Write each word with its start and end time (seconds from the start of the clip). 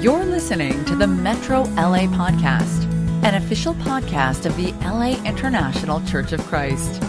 You're 0.00 0.26
listening 0.26 0.84
to 0.84 0.94
the 0.94 1.06
Metro 1.06 1.62
LA 1.62 2.00
Podcast, 2.00 2.84
an 3.24 3.34
official 3.34 3.72
podcast 3.76 4.44
of 4.44 4.54
the 4.58 4.72
LA 4.84 5.16
International 5.24 6.04
Church 6.04 6.32
of 6.32 6.40
Christ. 6.42 7.02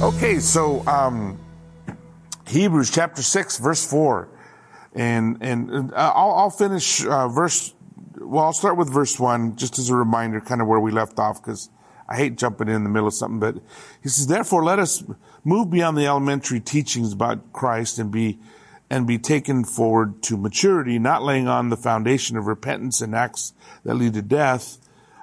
Okay, 0.00 0.38
so 0.38 0.86
um, 0.86 1.36
Hebrews 2.46 2.92
chapter 2.92 3.22
6, 3.22 3.58
verse 3.58 3.84
4. 3.84 4.28
And, 4.94 5.38
and 5.40 5.92
uh, 5.92 6.12
I'll, 6.14 6.30
I'll 6.30 6.50
finish 6.50 7.04
uh, 7.04 7.26
verse, 7.26 7.74
well, 8.20 8.44
I'll 8.44 8.52
start 8.52 8.76
with 8.76 8.88
verse 8.88 9.18
1, 9.18 9.56
just 9.56 9.80
as 9.80 9.90
a 9.90 9.96
reminder, 9.96 10.40
kind 10.40 10.62
of 10.62 10.68
where 10.68 10.80
we 10.80 10.92
left 10.92 11.18
off, 11.18 11.42
because 11.42 11.70
I 12.08 12.14
hate 12.16 12.38
jumping 12.38 12.68
in 12.68 12.84
the 12.84 12.90
middle 12.90 13.08
of 13.08 13.14
something. 13.14 13.40
But 13.40 13.56
he 14.00 14.08
says, 14.08 14.28
Therefore, 14.28 14.62
let 14.62 14.78
us 14.78 15.02
move 15.42 15.70
beyond 15.70 15.98
the 15.98 16.06
elementary 16.06 16.60
teachings 16.60 17.12
about 17.12 17.52
Christ 17.52 17.98
and 17.98 18.12
be 18.12 18.38
and 18.92 19.06
be 19.06 19.16
taken 19.16 19.64
forward 19.64 20.22
to 20.22 20.36
maturity, 20.36 20.98
not 20.98 21.22
laying 21.22 21.48
on 21.48 21.70
the 21.70 21.78
foundation 21.78 22.36
of 22.36 22.46
repentance 22.46 23.00
and 23.00 23.14
acts 23.14 23.54
that 23.84 23.94
lead 23.94 24.12
to 24.12 24.20
death, 24.20 24.76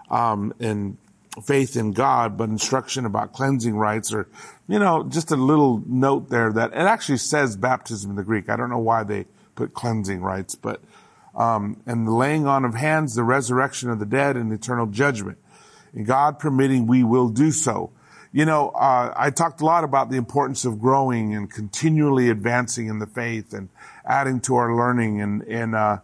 um, 0.09 0.51
and 0.59 0.97
faith 1.43 1.75
in 1.75 1.91
God, 1.91 2.35
but 2.35 2.49
instruction 2.49 3.05
about 3.05 3.31
cleansing 3.31 3.77
rites 3.77 4.11
or, 4.11 4.27
you 4.67 4.79
know, 4.79 5.03
just 5.03 5.29
a 5.29 5.35
little 5.35 5.83
note 5.85 6.29
there 6.29 6.51
that 6.51 6.71
it 6.71 6.77
actually 6.77 7.19
says 7.19 7.55
baptism 7.55 8.09
in 8.09 8.15
the 8.15 8.23
Greek. 8.23 8.49
I 8.49 8.57
don't 8.57 8.71
know 8.71 8.79
why 8.79 9.03
they 9.03 9.27
put 9.53 9.75
cleansing 9.75 10.23
rites, 10.23 10.55
but, 10.55 10.81
um, 11.35 11.79
and 11.85 12.07
the 12.07 12.11
laying 12.11 12.47
on 12.47 12.65
of 12.65 12.73
hands, 12.73 13.13
the 13.13 13.23
resurrection 13.23 13.91
of 13.91 13.99
the 13.99 14.05
dead 14.07 14.35
and 14.35 14.51
eternal 14.51 14.87
judgment. 14.87 15.37
And 15.93 16.07
God 16.07 16.39
permitting, 16.39 16.87
we 16.87 17.03
will 17.03 17.29
do 17.29 17.51
so. 17.51 17.91
You 18.31 18.45
know, 18.45 18.69
uh, 18.69 19.11
I 19.15 19.31
talked 19.31 19.61
a 19.61 19.65
lot 19.65 19.83
about 19.83 20.11
the 20.11 20.17
importance 20.17 20.63
of 20.63 20.79
growing 20.79 21.33
and 21.33 21.51
continually 21.51 22.29
advancing 22.29 22.87
in 22.87 22.99
the 22.99 23.07
faith 23.07 23.53
and 23.53 23.69
adding 24.05 24.39
to 24.41 24.55
our 24.55 24.75
learning. 24.75 25.19
And, 25.19 25.41
and 25.43 25.73
uh, 25.73 25.97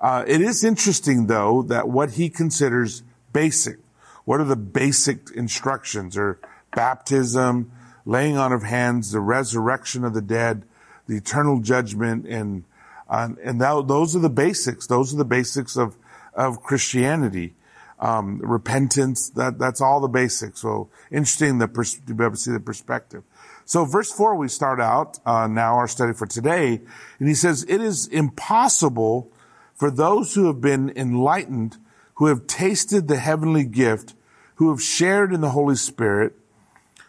uh, 0.00 0.24
it 0.26 0.40
is 0.40 0.64
interesting, 0.64 1.28
though, 1.28 1.62
that 1.62 1.88
what 1.88 2.12
he 2.12 2.30
considers 2.30 3.04
basic, 3.32 3.78
what 4.24 4.40
are 4.40 4.44
the 4.44 4.56
basic 4.56 5.30
instructions, 5.30 6.16
or 6.16 6.40
baptism, 6.74 7.70
laying 8.04 8.36
on 8.36 8.52
of 8.52 8.64
hands, 8.64 9.12
the 9.12 9.20
resurrection 9.20 10.04
of 10.04 10.14
the 10.14 10.22
dead, 10.22 10.64
the 11.06 11.16
eternal 11.16 11.60
judgment, 11.60 12.26
and 12.26 12.64
and 13.08 13.60
that, 13.60 13.86
those 13.86 14.14
are 14.14 14.18
the 14.20 14.28
basics. 14.28 14.86
Those 14.86 15.14
are 15.14 15.16
the 15.16 15.24
basics 15.24 15.76
of 15.76 15.96
of 16.34 16.62
Christianity 16.62 17.54
um, 18.00 18.38
repentance. 18.38 19.30
That 19.30 19.58
that's 19.58 19.80
all 19.80 20.00
the 20.00 20.08
basics. 20.08 20.60
So 20.60 20.88
interesting 21.10 21.58
the 21.58 21.68
pers- 21.68 22.00
to 22.06 22.14
be 22.14 22.24
able 22.24 22.34
to 22.34 22.40
see 22.40 22.52
the 22.52 22.60
perspective. 22.60 23.24
So 23.64 23.84
verse 23.84 24.10
four, 24.10 24.34
we 24.36 24.48
start 24.48 24.80
out 24.80 25.18
uh, 25.26 25.46
now 25.46 25.74
our 25.74 25.88
study 25.88 26.12
for 26.12 26.26
today, 26.26 26.80
and 27.18 27.28
he 27.28 27.34
says 27.34 27.64
it 27.68 27.80
is 27.80 28.06
impossible 28.06 29.30
for 29.74 29.90
those 29.90 30.34
who 30.34 30.46
have 30.46 30.60
been 30.60 30.92
enlightened, 30.96 31.76
who 32.14 32.26
have 32.26 32.46
tasted 32.46 33.08
the 33.08 33.18
heavenly 33.18 33.64
gift, 33.64 34.14
who 34.56 34.70
have 34.70 34.82
shared 34.82 35.32
in 35.32 35.40
the 35.40 35.50
Holy 35.50 35.76
Spirit, 35.76 36.34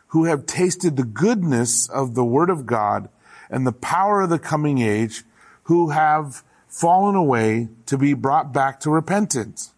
who 0.07 0.25
have 0.25 0.45
tasted 0.45 0.97
the 0.97 1.03
goodness 1.03 1.87
of 1.89 2.13
the 2.13 2.25
Word 2.25 2.49
of 2.49 2.65
God 2.65 3.09
and 3.49 3.65
the 3.65 3.71
power 3.71 4.21
of 4.21 4.29
the 4.29 4.37
coming 4.37 4.79
age, 4.79 5.23
who 5.63 5.89
have 5.89 6.43
fallen 6.67 7.15
away 7.15 7.69
to 7.87 7.97
be 7.97 8.13
brought 8.13 8.53
back 8.53 8.79
to 8.79 8.91
repentance. 8.91 9.73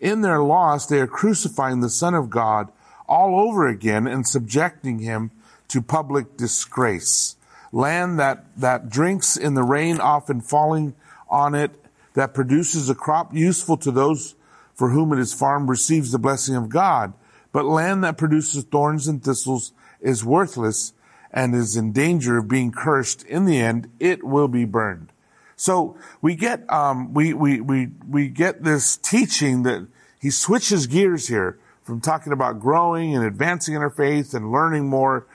In 0.00 0.20
their 0.20 0.42
loss, 0.42 0.86
they 0.86 1.00
are 1.00 1.06
crucifying 1.06 1.80
the 1.80 1.90
Son 1.90 2.14
of 2.14 2.30
God 2.30 2.70
all 3.08 3.38
over 3.48 3.66
again 3.66 4.06
and 4.06 4.26
subjecting 4.26 4.98
him 4.98 5.30
to 5.68 5.82
public 5.82 6.36
disgrace. 6.36 7.36
Land 7.72 8.18
that, 8.18 8.44
that 8.56 8.88
drinks 8.88 9.36
in 9.36 9.54
the 9.54 9.62
rain, 9.62 10.00
often 10.00 10.40
falling 10.40 10.94
on 11.28 11.54
it, 11.54 11.72
that 12.14 12.34
produces 12.34 12.88
a 12.88 12.94
crop 12.94 13.34
useful 13.34 13.76
to 13.78 13.90
those 13.90 14.34
for 14.74 14.90
whom 14.90 15.12
it 15.12 15.18
is 15.18 15.34
farmed, 15.34 15.68
receives 15.68 16.12
the 16.12 16.18
blessing 16.18 16.56
of 16.56 16.68
God. 16.68 17.12
But 17.52 17.64
land 17.64 18.02
that 18.04 18.18
produces 18.18 18.64
thorns 18.64 19.06
and 19.06 19.22
thistles 19.22 19.72
is 20.00 20.24
worthless 20.24 20.92
and 21.32 21.54
is 21.54 21.76
in 21.76 21.92
danger 21.92 22.38
of 22.38 22.48
being 22.48 22.72
cursed. 22.72 23.24
In 23.24 23.44
the 23.44 23.58
end, 23.58 23.90
it 23.98 24.24
will 24.24 24.48
be 24.48 24.64
burned. 24.64 25.12
So 25.56 25.96
we 26.20 26.34
get 26.34 26.70
um, 26.72 27.14
we, 27.14 27.32
we 27.32 27.60
we 27.60 27.88
we 28.08 28.28
get 28.28 28.62
this 28.62 28.96
teaching 28.96 29.62
that 29.64 29.86
he 30.20 30.30
switches 30.30 30.86
gears 30.86 31.28
here 31.28 31.58
from 31.82 32.00
talking 32.00 32.32
about 32.32 32.60
growing 32.60 33.14
and 33.14 33.24
advancing 33.24 33.74
in 33.74 33.82
our 33.82 33.90
faith 33.90 34.34
and 34.34 34.50
learning 34.50 34.88
more. 34.88 35.26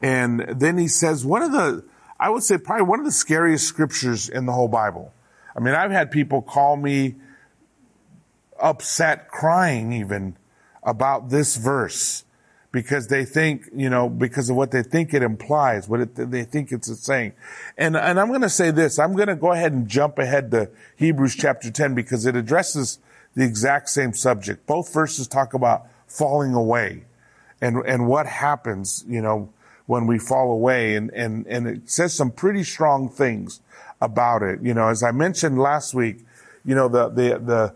And 0.00 0.40
then 0.58 0.78
he 0.78 0.88
says 0.88 1.24
one 1.24 1.42
of 1.42 1.52
the, 1.52 1.84
I 2.18 2.30
would 2.30 2.42
say 2.42 2.56
probably 2.56 2.86
one 2.86 2.98
of 2.98 3.04
the 3.04 3.12
scariest 3.12 3.66
scriptures 3.66 4.28
in 4.28 4.46
the 4.46 4.52
whole 4.52 4.68
Bible. 4.68 5.12
I 5.54 5.60
mean, 5.60 5.74
I've 5.74 5.90
had 5.90 6.10
people 6.10 6.40
call 6.40 6.76
me 6.76 7.16
upset, 8.58 9.28
crying 9.28 9.92
even 9.92 10.36
about 10.82 11.28
this 11.28 11.56
verse 11.56 12.24
because 12.72 13.08
they 13.08 13.24
think, 13.24 13.68
you 13.74 13.90
know, 13.90 14.08
because 14.08 14.48
of 14.48 14.56
what 14.56 14.70
they 14.70 14.82
think 14.82 15.12
it 15.12 15.22
implies, 15.22 15.88
what 15.88 16.00
it, 16.00 16.14
they 16.14 16.44
think 16.44 16.70
it's 16.70 16.88
saying. 17.04 17.32
And, 17.76 17.96
and 17.96 18.20
I'm 18.20 18.28
going 18.28 18.42
to 18.42 18.48
say 18.48 18.70
this, 18.70 18.98
I'm 18.98 19.14
going 19.14 19.28
to 19.28 19.36
go 19.36 19.52
ahead 19.52 19.72
and 19.72 19.88
jump 19.88 20.18
ahead 20.18 20.50
to 20.52 20.70
Hebrews 20.96 21.34
chapter 21.34 21.70
10 21.70 21.94
because 21.94 22.26
it 22.26 22.36
addresses 22.36 23.00
the 23.34 23.44
exact 23.44 23.88
same 23.88 24.12
subject. 24.12 24.66
Both 24.66 24.92
verses 24.92 25.26
talk 25.26 25.52
about 25.54 25.86
falling 26.06 26.54
away 26.54 27.04
and, 27.60 27.78
and 27.86 28.06
what 28.06 28.26
happens, 28.26 29.04
you 29.08 29.20
know, 29.20 29.52
when 29.86 30.06
we 30.06 30.18
fall 30.18 30.52
away. 30.52 30.94
And, 30.94 31.10
and, 31.10 31.46
and 31.48 31.66
it 31.66 31.90
says 31.90 32.14
some 32.14 32.30
pretty 32.30 32.62
strong 32.62 33.08
things 33.08 33.60
about 34.00 34.42
it. 34.42 34.62
You 34.62 34.74
know, 34.74 34.88
as 34.88 35.02
I 35.02 35.10
mentioned 35.10 35.58
last 35.58 35.92
week, 35.92 36.24
you 36.64 36.74
know, 36.74 36.88
the, 36.88 37.08
the, 37.08 37.38
the, 37.38 37.74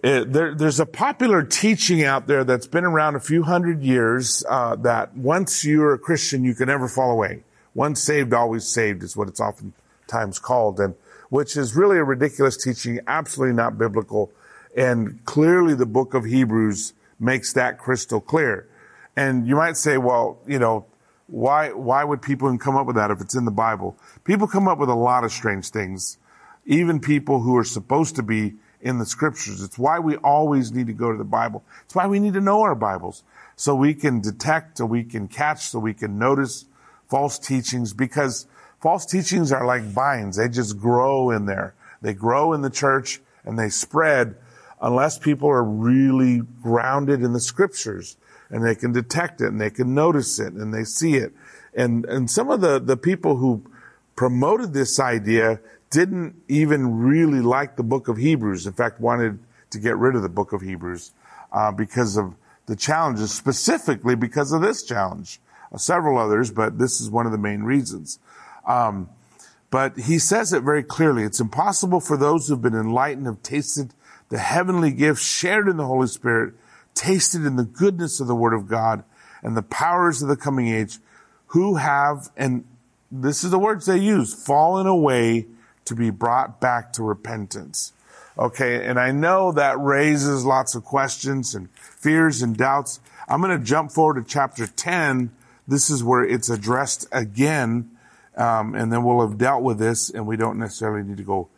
there, 0.00 0.54
there's 0.54 0.80
a 0.80 0.86
popular 0.86 1.42
teaching 1.42 2.02
out 2.02 2.26
there 2.26 2.44
that's 2.44 2.66
been 2.66 2.84
around 2.84 3.14
a 3.14 3.20
few 3.20 3.42
hundred 3.42 3.82
years 3.82 4.44
uh, 4.48 4.76
that 4.76 5.14
once 5.16 5.64
you're 5.64 5.92
a 5.92 5.98
Christian, 5.98 6.44
you 6.44 6.54
can 6.54 6.68
never 6.68 6.88
fall 6.88 7.10
away. 7.10 7.44
Once 7.74 8.00
saved, 8.02 8.32
always 8.32 8.64
saved 8.64 9.02
is 9.02 9.16
what 9.16 9.28
it's 9.28 9.40
oftentimes 9.40 10.38
called, 10.38 10.80
and 10.80 10.94
which 11.28 11.56
is 11.56 11.76
really 11.76 11.98
a 11.98 12.04
ridiculous 12.04 12.62
teaching, 12.62 13.00
absolutely 13.06 13.54
not 13.54 13.78
biblical. 13.78 14.30
And 14.76 15.22
clearly 15.24 15.74
the 15.74 15.86
book 15.86 16.14
of 16.14 16.24
Hebrews 16.24 16.94
makes 17.20 17.52
that 17.52 17.78
crystal 17.78 18.20
clear. 18.20 18.68
And 19.16 19.46
you 19.46 19.56
might 19.56 19.76
say, 19.76 19.98
well, 19.98 20.38
you 20.46 20.58
know, 20.58 20.86
why, 21.26 21.72
why 21.72 22.04
would 22.04 22.20
people 22.20 22.56
come 22.58 22.76
up 22.76 22.86
with 22.86 22.96
that 22.96 23.10
if 23.10 23.20
it's 23.20 23.34
in 23.34 23.44
the 23.44 23.50
Bible? 23.50 23.96
People 24.24 24.46
come 24.46 24.68
up 24.68 24.78
with 24.78 24.88
a 24.88 24.94
lot 24.94 25.24
of 25.24 25.32
strange 25.32 25.70
things. 25.70 26.18
Even 26.66 27.00
people 27.00 27.40
who 27.40 27.56
are 27.56 27.64
supposed 27.64 28.16
to 28.16 28.22
be 28.22 28.54
in 28.82 28.98
the 28.98 29.06
scriptures. 29.06 29.62
It's 29.62 29.78
why 29.78 30.00
we 30.00 30.16
always 30.16 30.72
need 30.72 30.88
to 30.88 30.92
go 30.92 31.10
to 31.10 31.16
the 31.16 31.24
Bible. 31.24 31.62
It's 31.84 31.94
why 31.94 32.06
we 32.06 32.18
need 32.18 32.34
to 32.34 32.40
know 32.40 32.62
our 32.62 32.74
Bibles. 32.74 33.22
So 33.56 33.74
we 33.74 33.94
can 33.94 34.20
detect, 34.20 34.78
so 34.78 34.86
we 34.86 35.04
can 35.04 35.28
catch, 35.28 35.68
so 35.68 35.78
we 35.78 35.94
can 35.94 36.18
notice 36.18 36.66
false 37.08 37.38
teachings 37.38 37.92
because 37.92 38.46
false 38.80 39.06
teachings 39.06 39.52
are 39.52 39.64
like 39.64 39.82
vines. 39.82 40.36
They 40.36 40.48
just 40.48 40.78
grow 40.78 41.30
in 41.30 41.46
there. 41.46 41.74
They 42.00 42.12
grow 42.12 42.52
in 42.52 42.62
the 42.62 42.70
church 42.70 43.20
and 43.44 43.58
they 43.58 43.68
spread 43.68 44.34
unless 44.80 45.18
people 45.18 45.48
are 45.48 45.62
really 45.62 46.42
grounded 46.60 47.22
in 47.22 47.32
the 47.32 47.40
scriptures 47.40 48.16
and 48.50 48.64
they 48.64 48.74
can 48.74 48.92
detect 48.92 49.40
it 49.40 49.46
and 49.46 49.60
they 49.60 49.70
can 49.70 49.94
notice 49.94 50.40
it 50.40 50.54
and 50.54 50.74
they 50.74 50.84
see 50.84 51.14
it. 51.14 51.32
And, 51.74 52.04
and 52.06 52.30
some 52.30 52.50
of 52.50 52.60
the, 52.60 52.80
the 52.80 52.96
people 52.96 53.36
who 53.36 53.62
promoted 54.16 54.72
this 54.72 54.98
idea 54.98 55.60
didn't 55.92 56.34
even 56.48 56.98
really 56.98 57.40
like 57.40 57.76
the 57.76 57.82
book 57.82 58.08
of 58.08 58.16
Hebrews. 58.16 58.66
In 58.66 58.72
fact, 58.72 58.98
wanted 59.00 59.38
to 59.70 59.78
get 59.78 59.96
rid 59.96 60.16
of 60.16 60.22
the 60.22 60.28
book 60.28 60.52
of 60.52 60.62
Hebrews, 60.62 61.12
uh, 61.52 61.70
because 61.70 62.16
of 62.16 62.34
the 62.66 62.74
challenges, 62.74 63.32
specifically 63.32 64.16
because 64.16 64.52
of 64.52 64.62
this 64.62 64.82
challenge. 64.82 65.40
Uh, 65.72 65.78
several 65.78 66.18
others, 66.18 66.50
but 66.50 66.78
this 66.78 67.00
is 67.00 67.10
one 67.10 67.26
of 67.26 67.32
the 67.32 67.38
main 67.38 67.62
reasons. 67.62 68.18
Um, 68.66 69.08
but 69.70 69.98
he 69.98 70.18
says 70.18 70.52
it 70.52 70.62
very 70.62 70.82
clearly. 70.82 71.24
It's 71.24 71.40
impossible 71.40 72.00
for 72.00 72.16
those 72.16 72.48
who've 72.48 72.60
been 72.60 72.74
enlightened, 72.74 73.26
have 73.26 73.42
tasted 73.42 73.94
the 74.28 74.38
heavenly 74.38 74.92
gifts 74.92 75.22
shared 75.22 75.68
in 75.68 75.76
the 75.76 75.86
Holy 75.86 76.08
Spirit, 76.08 76.54
tasted 76.94 77.44
in 77.44 77.56
the 77.56 77.64
goodness 77.64 78.20
of 78.20 78.26
the 78.26 78.34
Word 78.34 78.54
of 78.54 78.68
God 78.68 79.04
and 79.42 79.56
the 79.56 79.62
powers 79.62 80.22
of 80.22 80.28
the 80.28 80.36
coming 80.36 80.68
age, 80.68 80.98
who 81.46 81.76
have, 81.76 82.30
and 82.36 82.64
this 83.10 83.44
is 83.44 83.50
the 83.50 83.58
words 83.58 83.86
they 83.86 83.98
use, 83.98 84.32
fallen 84.32 84.86
away 84.86 85.46
to 85.84 85.94
be 85.94 86.10
brought 86.10 86.60
back 86.60 86.92
to 86.94 87.02
repentance. 87.02 87.92
Okay, 88.38 88.86
and 88.86 88.98
I 88.98 89.12
know 89.12 89.52
that 89.52 89.78
raises 89.78 90.44
lots 90.44 90.74
of 90.74 90.84
questions 90.84 91.54
and 91.54 91.68
fears 91.76 92.40
and 92.40 92.56
doubts. 92.56 93.00
I'm 93.28 93.42
going 93.42 93.58
to 93.58 93.64
jump 93.64 93.92
forward 93.92 94.14
to 94.14 94.30
chapter 94.30 94.66
10. 94.66 95.30
This 95.68 95.90
is 95.90 96.02
where 96.02 96.24
it's 96.24 96.48
addressed 96.48 97.06
again, 97.12 97.90
um, 98.36 98.74
and 98.74 98.92
then 98.92 99.04
we'll 99.04 99.26
have 99.26 99.38
dealt 99.38 99.62
with 99.62 99.78
this, 99.78 100.08
and 100.08 100.26
we 100.26 100.36
don't 100.36 100.58
necessarily 100.58 101.02
need 101.06 101.18
to 101.18 101.22
go 101.22 101.48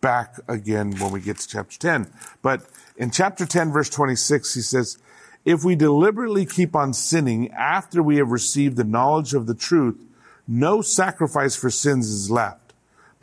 back 0.00 0.34
again 0.48 0.92
when 0.98 1.12
we 1.12 1.20
get 1.20 1.38
to 1.38 1.48
chapter 1.48 1.78
10. 1.78 2.10
But 2.42 2.62
in 2.96 3.10
chapter 3.10 3.46
10, 3.46 3.72
verse 3.72 3.88
26, 3.90 4.54
he 4.54 4.60
says, 4.60 4.98
If 5.44 5.64
we 5.64 5.76
deliberately 5.76 6.46
keep 6.46 6.76
on 6.76 6.92
sinning 6.92 7.50
after 7.52 8.02
we 8.02 8.16
have 8.16 8.30
received 8.30 8.76
the 8.76 8.84
knowledge 8.84 9.34
of 9.34 9.46
the 9.46 9.54
truth, 9.54 10.04
no 10.46 10.82
sacrifice 10.82 11.56
for 11.56 11.70
sins 11.70 12.08
is 12.08 12.30
left, 12.30 12.63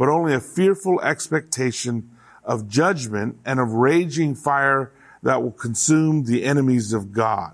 but 0.01 0.09
only 0.09 0.33
a 0.33 0.39
fearful 0.39 0.99
expectation 1.01 2.09
of 2.43 2.67
judgment 2.67 3.37
and 3.45 3.59
of 3.59 3.71
raging 3.71 4.33
fire 4.33 4.91
that 5.21 5.43
will 5.43 5.51
consume 5.51 6.23
the 6.23 6.43
enemies 6.43 6.91
of 6.91 7.11
God. 7.11 7.53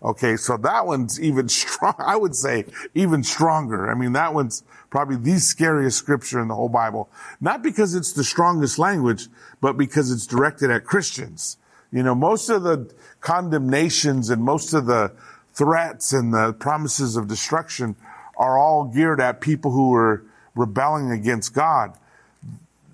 Okay, 0.00 0.36
so 0.36 0.56
that 0.58 0.86
one's 0.86 1.20
even 1.20 1.48
strong. 1.48 1.94
I 1.98 2.14
would 2.14 2.36
say 2.36 2.66
even 2.94 3.24
stronger. 3.24 3.90
I 3.90 3.94
mean, 3.94 4.12
that 4.12 4.32
one's 4.34 4.62
probably 4.88 5.16
the 5.16 5.40
scariest 5.40 5.98
scripture 5.98 6.40
in 6.40 6.46
the 6.46 6.54
whole 6.54 6.68
Bible. 6.68 7.10
Not 7.40 7.60
because 7.60 7.96
it's 7.96 8.12
the 8.12 8.22
strongest 8.22 8.78
language, 8.78 9.26
but 9.60 9.76
because 9.76 10.12
it's 10.12 10.28
directed 10.28 10.70
at 10.70 10.84
Christians. 10.84 11.56
You 11.90 12.04
know, 12.04 12.14
most 12.14 12.50
of 12.50 12.62
the 12.62 12.88
condemnations 13.20 14.30
and 14.30 14.44
most 14.44 14.74
of 14.74 14.86
the 14.86 15.10
threats 15.54 16.12
and 16.12 16.32
the 16.32 16.52
promises 16.52 17.16
of 17.16 17.26
destruction 17.26 17.96
are 18.36 18.56
all 18.56 18.84
geared 18.84 19.20
at 19.20 19.40
people 19.40 19.72
who 19.72 19.92
are 19.92 20.22
rebelling 20.54 21.10
against 21.10 21.54
God. 21.54 21.96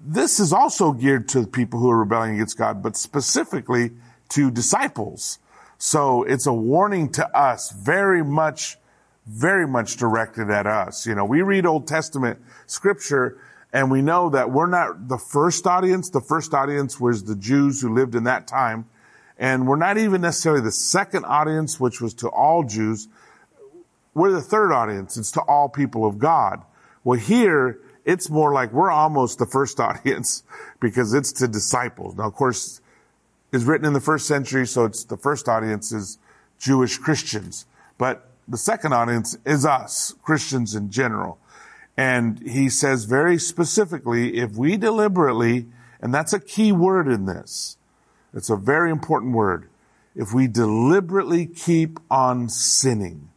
This 0.04 0.38
is 0.38 0.52
also 0.52 0.92
geared 0.92 1.28
to 1.30 1.46
people 1.46 1.80
who 1.80 1.90
are 1.90 1.98
rebelling 1.98 2.34
against 2.34 2.56
God, 2.56 2.82
but 2.82 2.96
specifically 2.96 3.90
to 4.30 4.50
disciples. 4.50 5.38
So 5.78 6.22
it's 6.22 6.46
a 6.46 6.52
warning 6.52 7.10
to 7.12 7.36
us, 7.36 7.70
very 7.70 8.24
much, 8.24 8.78
very 9.26 9.66
much 9.66 9.96
directed 9.96 10.50
at 10.50 10.66
us. 10.66 11.06
You 11.06 11.14
know, 11.14 11.24
we 11.24 11.42
read 11.42 11.66
Old 11.66 11.86
Testament 11.86 12.38
scripture 12.66 13.38
and 13.72 13.90
we 13.90 14.00
know 14.00 14.30
that 14.30 14.50
we're 14.50 14.68
not 14.68 15.08
the 15.08 15.18
first 15.18 15.66
audience. 15.66 16.08
The 16.08 16.20
first 16.20 16.54
audience 16.54 16.98
was 16.98 17.24
the 17.24 17.36
Jews 17.36 17.82
who 17.82 17.92
lived 17.92 18.14
in 18.14 18.24
that 18.24 18.46
time. 18.46 18.86
And 19.38 19.66
we're 19.68 19.76
not 19.76 19.98
even 19.98 20.22
necessarily 20.22 20.62
the 20.62 20.70
second 20.70 21.26
audience, 21.26 21.78
which 21.78 22.00
was 22.00 22.14
to 22.14 22.28
all 22.28 22.62
Jews. 22.62 23.08
We're 24.14 24.30
the 24.30 24.40
third 24.40 24.72
audience. 24.72 25.18
It's 25.18 25.32
to 25.32 25.42
all 25.42 25.68
people 25.68 26.06
of 26.06 26.18
God. 26.18 26.62
Well, 27.06 27.20
here, 27.20 27.78
it's 28.04 28.28
more 28.28 28.52
like 28.52 28.72
we're 28.72 28.90
almost 28.90 29.38
the 29.38 29.46
first 29.46 29.78
audience 29.88 30.42
because 30.80 31.14
it's 31.14 31.30
to 31.34 31.46
disciples. 31.46 32.16
Now, 32.16 32.24
of 32.24 32.34
course, 32.34 32.80
is 33.52 33.64
written 33.64 33.86
in 33.86 33.92
the 33.92 34.00
first 34.00 34.26
century, 34.26 34.66
so 34.66 34.86
it's 34.86 35.04
the 35.04 35.16
first 35.16 35.48
audience 35.48 35.92
is 35.92 36.18
Jewish 36.58 36.98
Christians. 36.98 37.64
But 37.96 38.28
the 38.48 38.58
second 38.58 38.92
audience 38.92 39.38
is 39.46 39.64
us, 39.64 40.16
Christians 40.24 40.74
in 40.74 40.90
general. 40.90 41.38
And 41.96 42.40
he 42.40 42.68
says 42.68 43.04
very 43.04 43.38
specifically, 43.38 44.38
if 44.38 44.56
we 44.56 44.76
deliberately, 44.76 45.66
and 46.02 46.12
that's 46.12 46.32
a 46.32 46.40
key 46.40 46.72
word 46.72 47.06
in 47.06 47.26
this, 47.26 47.76
it's 48.34 48.50
a 48.50 48.56
very 48.56 48.90
important 48.90 49.32
word. 49.32 49.68
If 50.16 50.34
we 50.34 50.48
deliberately 50.48 51.46
keep 51.46 52.00
on 52.10 52.48
sinning, 52.48 53.28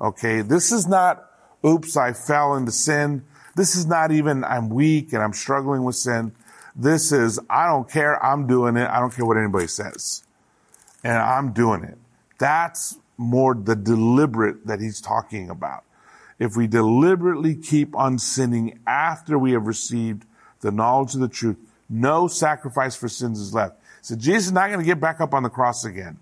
okay, 0.00 0.40
this 0.40 0.72
is 0.72 0.88
not, 0.88 1.30
oops, 1.64 1.96
I 1.96 2.12
fell 2.12 2.54
into 2.54 2.72
sin. 2.72 3.24
This 3.56 3.76
is 3.76 3.86
not 3.86 4.10
even, 4.10 4.44
I'm 4.44 4.68
weak 4.68 5.12
and 5.12 5.22
I'm 5.22 5.32
struggling 5.32 5.84
with 5.84 5.96
sin. 5.96 6.32
This 6.76 7.12
is, 7.12 7.38
I 7.48 7.66
don't 7.66 7.88
care. 7.88 8.22
I'm 8.24 8.46
doing 8.46 8.76
it. 8.76 8.88
I 8.88 8.98
don't 8.98 9.14
care 9.14 9.24
what 9.24 9.36
anybody 9.36 9.68
says. 9.68 10.24
And 11.04 11.16
I'm 11.16 11.52
doing 11.52 11.84
it. 11.84 11.98
That's 12.38 12.98
more 13.16 13.54
the 13.54 13.76
deliberate 13.76 14.66
that 14.66 14.80
he's 14.80 15.00
talking 15.00 15.50
about. 15.50 15.84
If 16.38 16.56
we 16.56 16.66
deliberately 16.66 17.54
keep 17.54 17.94
on 17.94 18.18
sinning 18.18 18.80
after 18.86 19.38
we 19.38 19.52
have 19.52 19.66
received 19.66 20.24
the 20.60 20.72
knowledge 20.72 21.14
of 21.14 21.20
the 21.20 21.28
truth, 21.28 21.56
no 21.88 22.26
sacrifice 22.26 22.96
for 22.96 23.08
sins 23.08 23.38
is 23.38 23.54
left. 23.54 23.76
So 24.02 24.16
Jesus 24.16 24.46
is 24.46 24.52
not 24.52 24.68
going 24.68 24.80
to 24.80 24.84
get 24.84 25.00
back 25.00 25.20
up 25.20 25.32
on 25.32 25.44
the 25.44 25.48
cross 25.48 25.84
again. 25.84 26.18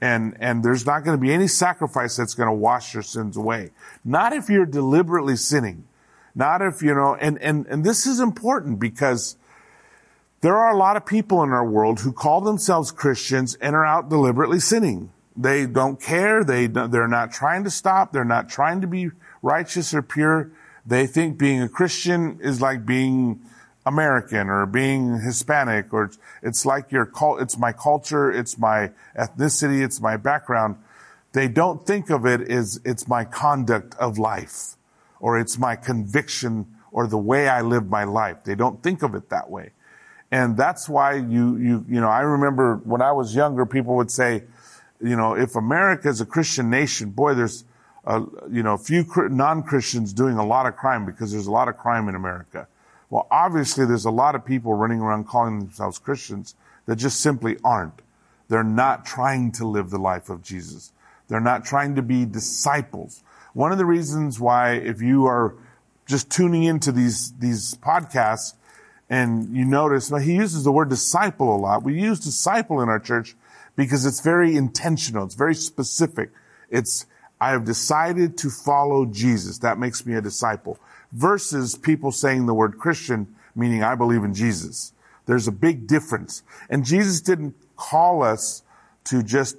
And, 0.00 0.36
and 0.38 0.62
there's 0.62 0.86
not 0.86 1.04
going 1.04 1.16
to 1.16 1.20
be 1.20 1.32
any 1.32 1.48
sacrifice 1.48 2.16
that's 2.16 2.34
going 2.34 2.48
to 2.48 2.54
wash 2.54 2.94
your 2.94 3.02
sins 3.02 3.36
away. 3.36 3.70
Not 4.04 4.32
if 4.32 4.48
you're 4.48 4.66
deliberately 4.66 5.36
sinning. 5.36 5.88
Not 6.34 6.62
if, 6.62 6.82
you 6.82 6.94
know, 6.94 7.16
and, 7.16 7.36
and, 7.42 7.66
and 7.66 7.84
this 7.84 8.06
is 8.06 8.20
important 8.20 8.78
because 8.78 9.36
there 10.40 10.56
are 10.56 10.72
a 10.72 10.76
lot 10.76 10.96
of 10.96 11.04
people 11.04 11.42
in 11.42 11.50
our 11.50 11.68
world 11.68 12.00
who 12.00 12.12
call 12.12 12.40
themselves 12.40 12.92
Christians 12.92 13.56
and 13.56 13.74
are 13.74 13.84
out 13.84 14.08
deliberately 14.08 14.60
sinning. 14.60 15.10
They 15.36 15.66
don't 15.66 16.00
care. 16.00 16.44
They, 16.44 16.68
they're 16.68 17.08
not 17.08 17.32
trying 17.32 17.64
to 17.64 17.70
stop. 17.70 18.12
They're 18.12 18.24
not 18.24 18.48
trying 18.48 18.80
to 18.82 18.86
be 18.86 19.10
righteous 19.42 19.92
or 19.92 20.02
pure. 20.02 20.52
They 20.86 21.06
think 21.08 21.38
being 21.38 21.60
a 21.60 21.68
Christian 21.68 22.38
is 22.40 22.60
like 22.60 22.86
being 22.86 23.40
American 23.88 24.48
or 24.48 24.66
being 24.66 25.20
Hispanic 25.20 25.92
or 25.92 26.10
it's 26.42 26.66
like 26.66 26.92
your 26.92 27.06
cult, 27.06 27.40
it's 27.40 27.58
my 27.58 27.72
culture, 27.72 28.30
it's 28.30 28.58
my 28.58 28.90
ethnicity, 29.16 29.82
it's 29.84 30.00
my 30.00 30.16
background. 30.16 30.76
They 31.32 31.48
don't 31.48 31.86
think 31.86 32.10
of 32.10 32.26
it 32.26 32.40
as 32.50 32.80
it's 32.84 33.08
my 33.08 33.24
conduct 33.24 33.94
of 33.96 34.18
life 34.18 34.76
or 35.20 35.38
it's 35.38 35.58
my 35.58 35.76
conviction 35.76 36.66
or 36.92 37.06
the 37.06 37.18
way 37.18 37.48
I 37.48 37.62
live 37.62 37.88
my 37.88 38.04
life. 38.04 38.44
They 38.44 38.54
don't 38.54 38.82
think 38.82 39.02
of 39.02 39.14
it 39.14 39.30
that 39.30 39.50
way. 39.50 39.70
And 40.30 40.56
that's 40.56 40.88
why 40.88 41.14
you, 41.14 41.56
you, 41.56 41.84
you 41.88 42.00
know, 42.00 42.08
I 42.08 42.20
remember 42.20 42.76
when 42.84 43.00
I 43.00 43.12
was 43.12 43.34
younger, 43.34 43.64
people 43.64 43.96
would 43.96 44.10
say, 44.10 44.44
you 45.00 45.16
know, 45.16 45.34
if 45.34 45.56
America 45.56 46.08
is 46.08 46.20
a 46.20 46.26
Christian 46.26 46.70
nation, 46.70 47.10
boy, 47.10 47.34
there's, 47.34 47.64
a, 48.04 48.20
you 48.50 48.62
know, 48.62 48.76
few 48.76 49.04
non-Christians 49.16 50.12
doing 50.12 50.36
a 50.38 50.44
lot 50.44 50.66
of 50.66 50.76
crime 50.76 51.06
because 51.06 51.32
there's 51.32 51.46
a 51.46 51.50
lot 51.50 51.68
of 51.68 51.76
crime 51.76 52.08
in 52.08 52.14
America. 52.14 52.66
Well, 53.10 53.26
obviously 53.30 53.86
there's 53.86 54.04
a 54.04 54.10
lot 54.10 54.34
of 54.34 54.44
people 54.44 54.74
running 54.74 55.00
around 55.00 55.26
calling 55.28 55.58
themselves 55.60 55.98
Christians 55.98 56.54
that 56.86 56.96
just 56.96 57.20
simply 57.20 57.56
aren't. 57.64 58.02
They're 58.48 58.64
not 58.64 59.04
trying 59.04 59.52
to 59.52 59.66
live 59.66 59.90
the 59.90 59.98
life 59.98 60.30
of 60.30 60.42
Jesus. 60.42 60.92
They're 61.28 61.40
not 61.40 61.64
trying 61.64 61.94
to 61.96 62.02
be 62.02 62.24
disciples. 62.24 63.22
One 63.52 63.72
of 63.72 63.78
the 63.78 63.84
reasons 63.84 64.40
why, 64.40 64.72
if 64.72 65.02
you 65.02 65.26
are 65.26 65.54
just 66.06 66.30
tuning 66.30 66.64
into 66.64 66.90
these, 66.92 67.32
these 67.38 67.74
podcasts, 67.76 68.54
and 69.10 69.56
you 69.56 69.64
notice, 69.64 70.08
he 70.08 70.34
uses 70.34 70.64
the 70.64 70.72
word 70.72 70.90
disciple 70.90 71.54
a 71.54 71.56
lot. 71.56 71.82
We 71.82 71.98
use 71.98 72.20
disciple 72.20 72.82
in 72.82 72.88
our 72.88 72.98
church 72.98 73.34
because 73.74 74.04
it's 74.04 74.20
very 74.20 74.54
intentional. 74.54 75.24
It's 75.24 75.34
very 75.34 75.54
specific. 75.54 76.30
It's, 76.68 77.06
I 77.40 77.50
have 77.50 77.64
decided 77.64 78.36
to 78.38 78.50
follow 78.50 79.06
Jesus. 79.06 79.58
That 79.58 79.78
makes 79.78 80.04
me 80.04 80.14
a 80.14 80.20
disciple. 80.20 80.78
Versus 81.12 81.74
people 81.74 82.12
saying 82.12 82.46
the 82.46 82.54
word 82.54 82.78
Christian, 82.78 83.34
meaning 83.54 83.82
I 83.82 83.94
believe 83.94 84.24
in 84.24 84.34
Jesus. 84.34 84.92
There's 85.26 85.48
a 85.48 85.52
big 85.52 85.86
difference. 85.86 86.42
And 86.68 86.84
Jesus 86.84 87.20
didn't 87.20 87.54
call 87.76 88.22
us 88.22 88.62
to 89.04 89.22
just 89.22 89.56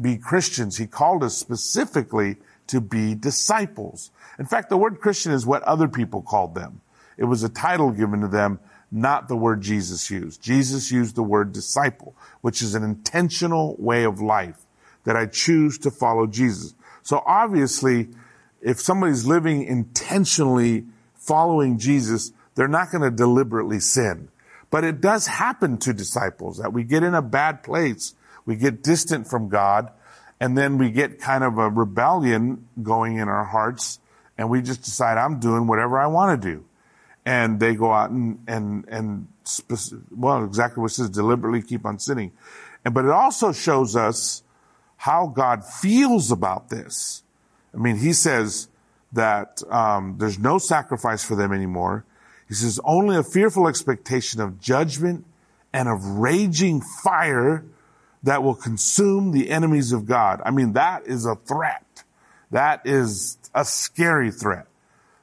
be 0.00 0.16
Christians. 0.16 0.78
He 0.78 0.86
called 0.86 1.22
us 1.22 1.36
specifically 1.36 2.36
to 2.68 2.80
be 2.80 3.14
disciples. 3.14 4.10
In 4.38 4.46
fact, 4.46 4.70
the 4.70 4.76
word 4.76 5.00
Christian 5.00 5.32
is 5.32 5.44
what 5.44 5.62
other 5.62 5.88
people 5.88 6.22
called 6.22 6.54
them. 6.54 6.80
It 7.18 7.24
was 7.24 7.42
a 7.42 7.48
title 7.48 7.90
given 7.90 8.20
to 8.20 8.28
them 8.28 8.58
not 8.90 9.26
the 9.26 9.36
word 9.36 9.62
Jesus 9.62 10.10
used. 10.10 10.42
Jesus 10.42 10.92
used 10.92 11.14
the 11.14 11.22
word 11.22 11.52
disciple, 11.52 12.14
which 12.42 12.60
is 12.60 12.74
an 12.74 12.82
intentional 12.82 13.74
way 13.78 14.04
of 14.04 14.20
life 14.20 14.66
that 15.04 15.16
I 15.16 15.26
choose 15.26 15.78
to 15.78 15.90
follow 15.90 16.26
Jesus. 16.26 16.74
So 17.02 17.22
obviously, 17.26 18.08
if 18.62 18.80
somebody's 18.80 19.26
living 19.26 19.64
intentionally 19.64 20.84
following 21.14 21.78
Jesus, 21.78 22.32
they're 22.54 22.68
not 22.68 22.90
going 22.90 23.02
to 23.02 23.10
deliberately 23.10 23.80
sin. 23.80 24.28
But 24.70 24.84
it 24.84 25.00
does 25.00 25.26
happen 25.26 25.76
to 25.78 25.92
disciples 25.92 26.58
that 26.58 26.72
we 26.72 26.84
get 26.84 27.02
in 27.02 27.14
a 27.14 27.22
bad 27.22 27.62
place. 27.62 28.14
We 28.46 28.56
get 28.56 28.82
distant 28.82 29.28
from 29.28 29.48
God 29.48 29.90
and 30.40 30.56
then 30.56 30.78
we 30.78 30.90
get 30.90 31.20
kind 31.20 31.44
of 31.44 31.58
a 31.58 31.68
rebellion 31.68 32.66
going 32.82 33.18
in 33.18 33.28
our 33.28 33.44
hearts 33.44 33.98
and 34.38 34.48
we 34.48 34.62
just 34.62 34.82
decide 34.82 35.18
I'm 35.18 35.40
doing 35.40 35.66
whatever 35.66 35.98
I 35.98 36.06
want 36.06 36.40
to 36.40 36.50
do 36.54 36.64
and 37.24 37.60
they 37.60 37.74
go 37.74 37.92
out 37.92 38.10
and 38.10 38.38
and 38.46 38.84
and 38.88 39.28
well, 40.10 40.44
exactly 40.44 40.80
what 40.80 40.90
it 40.90 40.94
says, 40.94 41.10
deliberately 41.10 41.62
keep 41.62 41.84
on 41.84 41.98
sinning. 41.98 42.32
And 42.84 42.94
but 42.94 43.04
it 43.04 43.10
also 43.10 43.52
shows 43.52 43.96
us 43.96 44.42
how 44.96 45.26
God 45.26 45.64
feels 45.64 46.30
about 46.30 46.68
this. 46.68 47.21
I 47.74 47.78
mean, 47.78 47.96
He 47.96 48.12
says 48.12 48.68
that 49.12 49.62
um, 49.70 50.16
there's 50.18 50.38
no 50.38 50.58
sacrifice 50.58 51.24
for 51.24 51.36
them 51.36 51.52
anymore. 51.52 52.04
He 52.48 52.54
says 52.54 52.80
only 52.84 53.16
a 53.16 53.22
fearful 53.22 53.68
expectation 53.68 54.40
of 54.40 54.60
judgment 54.60 55.24
and 55.72 55.88
of 55.88 56.04
raging 56.04 56.80
fire 56.80 57.64
that 58.22 58.42
will 58.42 58.54
consume 58.54 59.32
the 59.32 59.50
enemies 59.50 59.92
of 59.92 60.06
God. 60.06 60.40
I 60.44 60.50
mean, 60.50 60.74
that 60.74 61.06
is 61.06 61.26
a 61.26 61.34
threat. 61.34 62.04
That 62.50 62.82
is 62.84 63.38
a 63.54 63.64
scary 63.64 64.30
threat. 64.30 64.66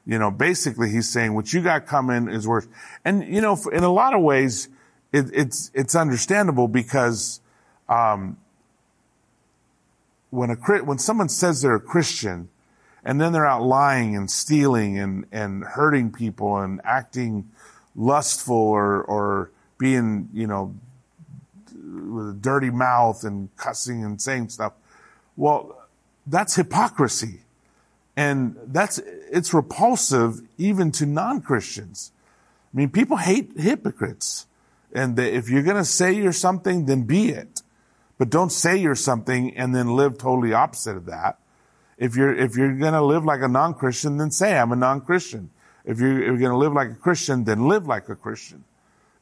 You 0.06 0.18
know, 0.18 0.32
basically 0.32 0.90
he's 0.90 1.08
saying 1.08 1.34
what 1.36 1.54
you 1.54 1.62
got 1.62 1.86
coming 1.86 2.30
is 2.30 2.48
worse. 2.48 2.68
And, 3.06 3.24
you 3.24 3.42
know, 3.42 3.58
in 3.72 3.84
a 3.84 3.92
lot 3.92 4.14
of 4.14 4.22
ways, 4.22 4.68
it, 5.14 5.30
it's, 5.34 5.72
it's 5.74 5.96
understandable 5.96 6.68
because, 6.68 7.42
um, 7.88 8.38
when 10.30 10.52
a, 10.52 10.56
when 10.84 11.00
someone 11.00 11.30
says 11.30 11.62
they're 11.62 11.76
a 11.76 11.80
Christian 11.80 12.50
and 13.04 13.20
then 13.20 13.34
they're 13.34 13.48
out 13.48 13.64
lying 13.64 14.16
and 14.16 14.30
stealing 14.30 14.98
and, 14.98 15.26
and 15.32 15.64
hurting 15.64 16.12
people 16.12 16.58
and 16.58 16.82
acting 16.84 17.50
lustful 17.96 18.56
or, 18.56 19.02
or 19.04 19.52
being, 19.78 20.30
you 20.34 20.48
know, 20.48 20.76
with 21.74 22.30
a 22.30 22.38
dirty 22.40 22.70
mouth 22.70 23.24
and 23.24 23.56
cussing 23.56 24.04
and 24.04 24.22
saying 24.22 24.50
stuff. 24.50 24.74
Well, 25.36 25.76
that's 26.28 26.56
hypocrisy. 26.56 27.42
And 28.16 28.58
that's, 28.66 29.00
it's 29.32 29.54
repulsive 29.54 30.42
even 30.58 30.92
to 30.94 31.06
non-Christians. 31.06 32.12
I 32.74 32.78
mean, 32.78 32.90
people 32.90 33.18
hate 33.18 33.54
hypocrites. 33.58 34.46
And 34.92 35.18
if 35.18 35.50
you're 35.50 35.64
going 35.64 35.78
to 35.78 35.86
say 35.86 36.14
you're 36.14 36.34
something, 36.34 36.86
then 36.86 37.04
be 37.04 37.30
it. 37.30 37.59
But 38.20 38.30
don't 38.30 38.52
say 38.52 38.78
you're 38.78 38.96
something 38.96 39.56
and 39.58 39.74
then 39.74 39.96
live 39.96 40.20
totally 40.20 40.54
opposite 40.54 40.98
of 40.98 41.06
that. 41.06 41.40
If 41.98 42.16
you're, 42.16 42.36
if 42.36 42.56
you're 42.56 42.76
going 42.76 42.94
to 42.94 43.02
live 43.02 43.26
like 43.26 43.42
a 43.42 43.48
non-Christian, 43.48 44.18
then 44.18 44.30
say 44.30 44.58
I'm 44.58 44.72
a 44.72 44.76
non-Christian. 44.76 45.50
If 45.86 46.00
you're, 46.00 46.22
if 46.22 46.28
you're 46.28 46.38
going 46.38 46.52
to 46.52 46.58
live 46.58 46.74
like 46.74 46.92
a 46.92 46.96
Christian, 46.96 47.46
then 47.46 47.68
live 47.68 47.88
like 47.88 48.10
a 48.10 48.16
Christian. 48.16 48.66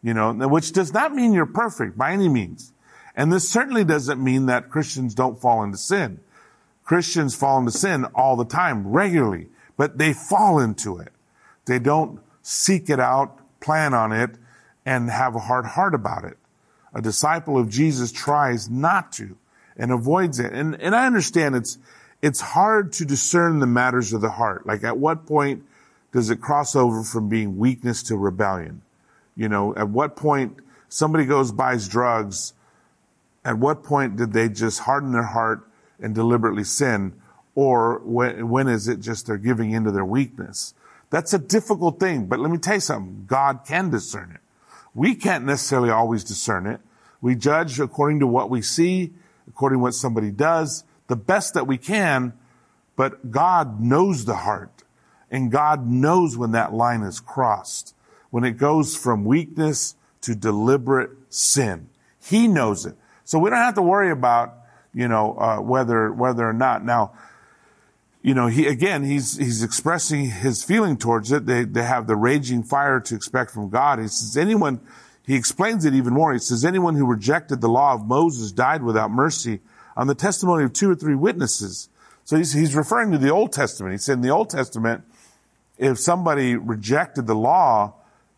You 0.03 0.13
know, 0.13 0.33
which 0.33 0.73
does 0.73 0.93
not 0.93 1.13
mean 1.13 1.31
you're 1.31 1.45
perfect 1.45 1.97
by 1.97 2.11
any 2.11 2.27
means. 2.27 2.73
And 3.15 3.31
this 3.31 3.47
certainly 3.47 3.83
doesn't 3.83 4.23
mean 4.23 4.47
that 4.47 4.69
Christians 4.69 5.15
don't 5.15 5.39
fall 5.39 5.63
into 5.63 5.77
sin. 5.77 6.19
Christians 6.83 7.35
fall 7.35 7.59
into 7.59 7.71
sin 7.71 8.05
all 8.15 8.35
the 8.35 8.45
time, 8.45 8.87
regularly, 8.87 9.47
but 9.75 9.97
they 9.97 10.13
fall 10.13 10.59
into 10.59 10.97
it. 10.97 11.11
They 11.65 11.79
don't 11.79 12.19
seek 12.41 12.89
it 12.89 12.99
out, 12.99 13.39
plan 13.59 13.93
on 13.93 14.11
it, 14.11 14.31
and 14.85 15.09
have 15.09 15.35
a 15.35 15.39
hard 15.39 15.65
heart 15.65 15.93
about 15.93 16.23
it. 16.23 16.37
A 16.93 17.01
disciple 17.01 17.57
of 17.57 17.69
Jesus 17.69 18.11
tries 18.11 18.69
not 18.69 19.11
to 19.13 19.37
and 19.75 19.91
avoids 19.91 20.39
it. 20.39 20.53
And, 20.53 20.75
and 20.81 20.95
I 20.95 21.05
understand 21.05 21.55
it's, 21.55 21.77
it's 22.21 22.41
hard 22.41 22.93
to 22.93 23.05
discern 23.05 23.59
the 23.59 23.67
matters 23.67 24.13
of 24.13 24.21
the 24.21 24.31
heart. 24.31 24.65
Like 24.65 24.83
at 24.83 24.97
what 24.97 25.25
point 25.25 25.63
does 26.11 26.29
it 26.29 26.41
cross 26.41 26.75
over 26.75 27.03
from 27.03 27.29
being 27.29 27.57
weakness 27.57 28.03
to 28.03 28.17
rebellion? 28.17 28.81
You 29.35 29.49
know, 29.49 29.75
at 29.75 29.89
what 29.89 30.15
point 30.15 30.57
somebody 30.89 31.25
goes 31.25 31.51
buys 31.51 31.87
drugs, 31.87 32.53
at 33.45 33.57
what 33.57 33.83
point 33.83 34.17
did 34.17 34.33
they 34.33 34.49
just 34.49 34.79
harden 34.79 35.11
their 35.11 35.23
heart 35.23 35.67
and 35.99 36.15
deliberately 36.15 36.63
sin? 36.63 37.13
Or 37.53 37.99
when, 38.03 38.49
when 38.49 38.67
is 38.67 38.87
it 38.87 38.99
just 38.99 39.27
they're 39.27 39.37
giving 39.37 39.71
into 39.71 39.91
their 39.91 40.05
weakness? 40.05 40.73
That's 41.09 41.33
a 41.33 41.39
difficult 41.39 41.99
thing, 41.99 42.25
but 42.25 42.39
let 42.39 42.51
me 42.51 42.57
tell 42.57 42.75
you 42.75 42.81
something. 42.81 43.25
God 43.27 43.61
can 43.65 43.89
discern 43.89 44.31
it. 44.33 44.41
We 44.97 45.13
can't 45.13 45.45
necessarily 45.45 45.91
always 45.91 46.23
discern 46.23 46.65
it. 46.65 46.81
We 47.21 47.35
judge 47.35 47.79
according 47.79 48.19
to 48.21 48.27
what 48.27 48.49
we 48.49 48.63
see, 48.63 49.13
according 49.47 49.77
to 49.77 49.83
what 49.83 49.93
somebody 49.93 50.31
does, 50.31 50.85
the 51.05 51.15
best 51.15 51.53
that 51.53 51.67
we 51.67 51.77
can, 51.77 52.33
but 52.95 53.29
God 53.29 53.79
knows 53.79 54.25
the 54.25 54.37
heart. 54.37 54.83
And 55.29 55.51
God 55.51 55.87
knows 55.87 56.35
when 56.35 56.51
that 56.53 56.73
line 56.73 57.03
is 57.03 57.19
crossed, 57.19 57.93
when 58.31 58.43
it 58.43 58.57
goes 58.57 58.95
from 58.95 59.23
weakness 59.23 59.93
to 60.21 60.33
deliberate 60.33 61.11
sin. 61.29 61.89
He 62.19 62.47
knows 62.47 62.87
it. 62.87 62.95
So 63.23 63.37
we 63.37 63.51
don't 63.51 63.59
have 63.59 63.75
to 63.75 63.83
worry 63.83 64.09
about, 64.09 64.55
you 64.95 65.07
know, 65.07 65.37
uh, 65.37 65.57
whether, 65.61 66.11
whether 66.11 66.43
or 66.49 66.53
not. 66.53 66.83
Now, 66.83 67.13
you 68.27 68.33
know, 68.33 68.47
he, 68.47 68.67
again, 68.67 69.05
he's, 69.05 69.37
he's 69.37 69.63
expressing 69.63 70.29
his 70.29 70.61
feeling 70.61 70.97
towards 70.97 71.31
it. 71.31 71.45
They, 71.45 71.63
they 71.63 71.83
have 71.83 72.07
the 72.07 72.17
raging 72.17 72.61
fire 72.61 72.99
to 72.99 73.15
expect 73.15 73.51
from 73.51 73.69
God. 73.69 73.99
He 73.99 74.09
says, 74.09 74.35
anyone, 74.35 74.81
he 75.25 75.35
explains 75.35 75.85
it 75.85 75.93
even 75.93 76.13
more. 76.13 76.33
He 76.33 76.39
says, 76.39 76.65
anyone 76.65 76.95
who 76.95 77.05
rejected 77.05 77.61
the 77.61 77.69
law 77.69 77.93
of 77.93 78.05
Moses 78.05 78.51
died 78.51 78.83
without 78.83 79.11
mercy 79.11 79.61
on 79.95 80.07
the 80.07 80.13
testimony 80.13 80.65
of 80.65 80.73
two 80.73 80.91
or 80.91 80.95
three 80.95 81.15
witnesses. 81.15 81.87
So 82.25 82.35
he's, 82.35 82.51
he's 82.51 82.75
referring 82.75 83.13
to 83.13 83.17
the 83.17 83.29
Old 83.29 83.53
Testament. 83.53 83.93
He 83.93 83.97
said 83.97 84.15
in 84.15 84.21
the 84.23 84.31
Old 84.31 84.49
Testament, 84.49 85.05
if 85.77 85.97
somebody 85.97 86.57
rejected 86.57 87.27
the 87.27 87.35
law, 87.35 87.93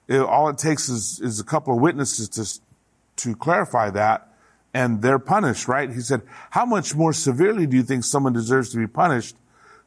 it, 0.08 0.19
all 0.19 0.50
it 0.50 0.60
takes 0.60 0.88
is, 0.88 1.19
is 1.19 1.39
a 1.39 1.43
couple 1.43 1.74
of 1.74 1.81
witnesses 1.81 2.29
to, 2.29 3.24
to 3.24 3.36
clarify 3.36 3.89
that 3.89 4.27
and 4.72 5.01
they're 5.01 5.17
punished, 5.17 5.67
right? 5.67 5.91
He 5.91 6.01
said, 6.01 6.22
how 6.51 6.67
much 6.67 6.93
more 6.93 7.12
severely 7.12 7.65
do 7.65 7.75
you 7.75 7.81
think 7.81 8.03
someone 8.03 8.34
deserves 8.34 8.69
to 8.74 8.77
be 8.77 8.86
punished 8.86 9.36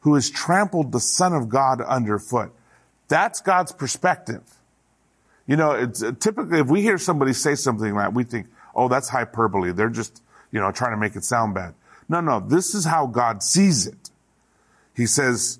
who 0.03 0.15
has 0.15 0.29
trampled 0.29 0.91
the 0.91 0.99
son 0.99 1.33
of 1.33 1.49
God 1.49 1.81
underfoot? 1.81 2.53
That's 3.07 3.41
God's 3.41 3.71
perspective. 3.71 4.41
You 5.47 5.57
know, 5.57 5.71
it's 5.71 6.01
uh, 6.01 6.13
typically 6.19 6.59
if 6.59 6.67
we 6.67 6.81
hear 6.81 6.97
somebody 6.97 7.33
say 7.33 7.55
something 7.55 7.93
like 7.93 8.05
that, 8.05 8.13
we 8.13 8.23
think, 8.23 8.47
oh, 8.75 8.87
that's 8.87 9.09
hyperbole. 9.09 9.71
They're 9.71 9.89
just, 9.89 10.21
you 10.51 10.59
know, 10.59 10.71
trying 10.71 10.91
to 10.91 10.97
make 10.97 11.15
it 11.15 11.23
sound 11.23 11.53
bad. 11.53 11.73
No, 12.07 12.21
no, 12.21 12.39
this 12.39 12.73
is 12.73 12.85
how 12.85 13.07
God 13.07 13.43
sees 13.43 13.87
it. 13.87 14.09
He 14.95 15.05
says, 15.05 15.59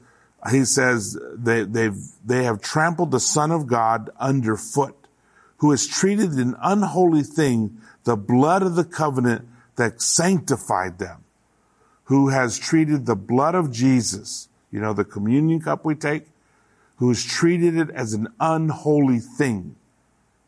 he 0.52 0.66
says 0.66 1.18
they, 1.36 1.64
they've, 1.64 1.98
they 2.26 2.44
have 2.44 2.62
trampled 2.62 3.12
the 3.12 3.20
son 3.20 3.52
of 3.52 3.68
God 3.68 4.10
underfoot, 4.20 4.96
who 5.58 5.72
has 5.72 5.88
treated 5.88 6.32
an 6.34 6.56
unholy 6.62 7.24
thing, 7.24 7.78
the 8.04 8.18
blood 8.18 8.62
of 8.62 8.76
the 8.76 8.84
covenant 8.84 9.48
that 9.76 10.02
sanctified 10.02 11.00
them, 11.00 11.23
who 12.06 12.30
has 12.30 12.60
treated 12.60 13.06
the 13.06 13.16
blood 13.16 13.56
of 13.56 13.72
Jesus, 13.72 14.50
you 14.72 14.80
know, 14.80 14.94
the 14.94 15.06
communion 15.06 15.62
cup 15.62 15.86
we 15.86 15.96
take, 15.96 16.26
who 16.98 17.10
has 17.10 17.24
treated 17.24 17.78
it 17.78 17.90
as 17.90 18.14
an 18.14 18.28
unholy 18.40 19.20
thing 19.20 19.76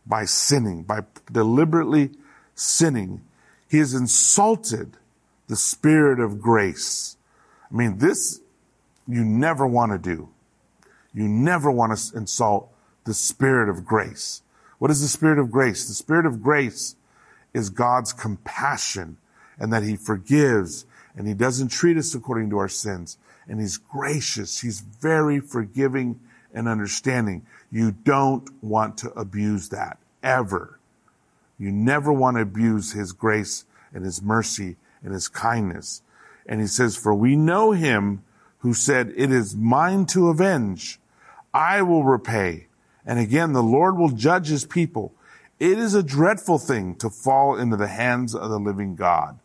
by 0.05 0.25
sinning, 0.25 0.83
by 0.83 1.01
deliberately 1.31 2.11
sinning. 2.53 3.21
He 3.69 3.79
has 3.79 3.93
insulted 3.93 4.97
the 5.47 5.55
spirit 5.55 6.19
of 6.19 6.41
grace. 6.41 7.17
I 7.71 7.75
mean, 7.75 7.97
this 7.97 8.41
you 9.07 9.23
never 9.23 9.67
want 9.67 9.91
to 9.91 9.97
do. 9.97 10.29
You 11.13 11.27
never 11.27 11.71
want 11.71 11.97
to 11.97 12.17
insult 12.17 12.69
the 13.05 13.13
spirit 13.13 13.69
of 13.69 13.85
grace. 13.85 14.41
What 14.79 14.91
is 14.91 15.01
the 15.01 15.07
spirit 15.07 15.39
of 15.39 15.51
grace? 15.51 15.87
The 15.87 15.93
spirit 15.93 16.25
of 16.25 16.43
grace 16.43 16.95
is 17.53 17.69
God's 17.69 18.11
compassion 18.11 19.17
and 19.57 19.71
that 19.71 19.83
he 19.83 19.95
forgives 19.95 20.85
and 21.15 21.27
he 21.27 21.33
doesn't 21.33 21.69
treat 21.69 21.97
us 21.97 22.13
according 22.13 22.49
to 22.49 22.57
our 22.57 22.69
sins 22.69 23.17
and 23.47 23.59
he's 23.59 23.77
gracious. 23.77 24.61
He's 24.61 24.79
very 24.79 25.39
forgiving 25.39 26.19
and 26.53 26.67
understanding. 26.67 27.45
You 27.71 27.91
don't 27.91 28.47
want 28.63 28.97
to 28.99 29.11
abuse 29.11 29.69
that 29.69 29.97
ever. 30.23 30.79
You 31.57 31.71
never 31.71 32.11
want 32.11 32.37
to 32.37 32.41
abuse 32.41 32.93
his 32.93 33.11
grace 33.11 33.65
and 33.93 34.03
his 34.03 34.21
mercy 34.21 34.75
and 35.03 35.13
his 35.13 35.27
kindness. 35.27 36.01
And 36.45 36.61
he 36.61 36.67
says, 36.67 36.95
for 36.95 37.13
we 37.13 37.35
know 37.35 37.71
him 37.71 38.23
who 38.59 38.73
said, 38.73 39.13
it 39.15 39.31
is 39.31 39.55
mine 39.55 40.05
to 40.07 40.29
avenge. 40.29 40.99
I 41.53 41.81
will 41.81 42.03
repay. 42.03 42.67
And 43.05 43.19
again, 43.19 43.53
the 43.53 43.63
Lord 43.63 43.97
will 43.97 44.09
judge 44.09 44.47
his 44.47 44.65
people. 44.65 45.13
It 45.59 45.77
is 45.77 45.93
a 45.93 46.03
dreadful 46.03 46.57
thing 46.57 46.95
to 46.95 47.09
fall 47.09 47.55
into 47.57 47.77
the 47.77 47.87
hands 47.87 48.35
of 48.35 48.49
the 48.49 48.59
living 48.59 48.95
God. 48.95 49.39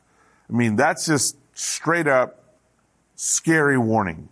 I 0.48 0.52
mean, 0.52 0.76
that's 0.76 1.06
just 1.06 1.36
straight 1.60 2.06
up 2.06 2.42
scary 3.16 3.76
warning. 3.76 4.28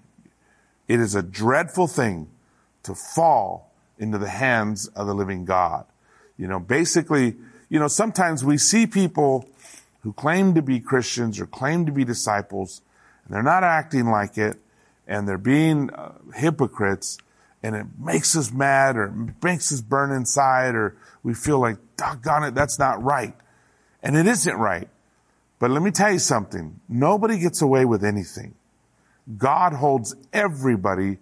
It 0.86 0.98
is 0.98 1.14
a 1.14 1.22
dreadful 1.22 1.86
thing 1.86 2.28
to 2.84 2.94
fall 2.94 3.70
into 3.98 4.16
the 4.16 4.28
hands 4.28 4.86
of 4.88 5.06
the 5.06 5.14
living 5.14 5.44
God. 5.44 5.84
You 6.38 6.46
know, 6.46 6.58
basically, 6.58 7.36
you 7.68 7.78
know, 7.78 7.88
sometimes 7.88 8.42
we 8.42 8.56
see 8.56 8.86
people 8.86 9.46
who 10.00 10.14
claim 10.14 10.54
to 10.54 10.62
be 10.62 10.80
Christians 10.80 11.38
or 11.38 11.46
claim 11.46 11.84
to 11.84 11.92
be 11.92 12.04
disciples 12.04 12.80
and 13.26 13.34
they're 13.34 13.42
not 13.42 13.62
acting 13.62 14.06
like 14.06 14.38
it 14.38 14.56
and 15.06 15.28
they're 15.28 15.36
being 15.36 15.90
uh, 15.90 16.12
hypocrites 16.34 17.18
and 17.62 17.76
it 17.76 17.86
makes 17.98 18.36
us 18.36 18.50
mad 18.50 18.96
or 18.96 19.12
makes 19.42 19.70
us 19.70 19.82
burn 19.82 20.12
inside 20.12 20.74
or 20.74 20.96
we 21.22 21.34
feel 21.34 21.58
like, 21.58 21.76
doggone 21.98 22.44
it, 22.44 22.54
that's 22.54 22.78
not 22.78 23.02
right. 23.02 23.34
And 24.02 24.16
it 24.16 24.26
isn't 24.26 24.56
right. 24.56 24.88
But 25.58 25.70
let 25.70 25.82
me 25.82 25.90
tell 25.90 26.12
you 26.12 26.18
something. 26.18 26.80
Nobody 26.88 27.38
gets 27.38 27.62
away 27.62 27.84
with 27.84 28.04
anything. 28.04 28.54
God 29.36 29.72
holds 29.72 30.14
everybody, 30.32 31.18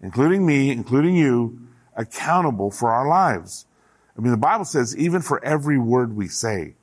including 0.00 0.46
me, 0.46 0.70
including 0.70 1.16
you, 1.16 1.60
accountable 1.96 2.70
for 2.70 2.90
our 2.90 3.08
lives. 3.08 3.66
I 4.16 4.20
mean, 4.20 4.30
the 4.30 4.38
Bible 4.38 4.64
says 4.64 4.96
even 4.96 5.22
for 5.22 5.44
every 5.44 5.78
word 5.78 6.14
we 6.14 6.28
say, 6.28 6.74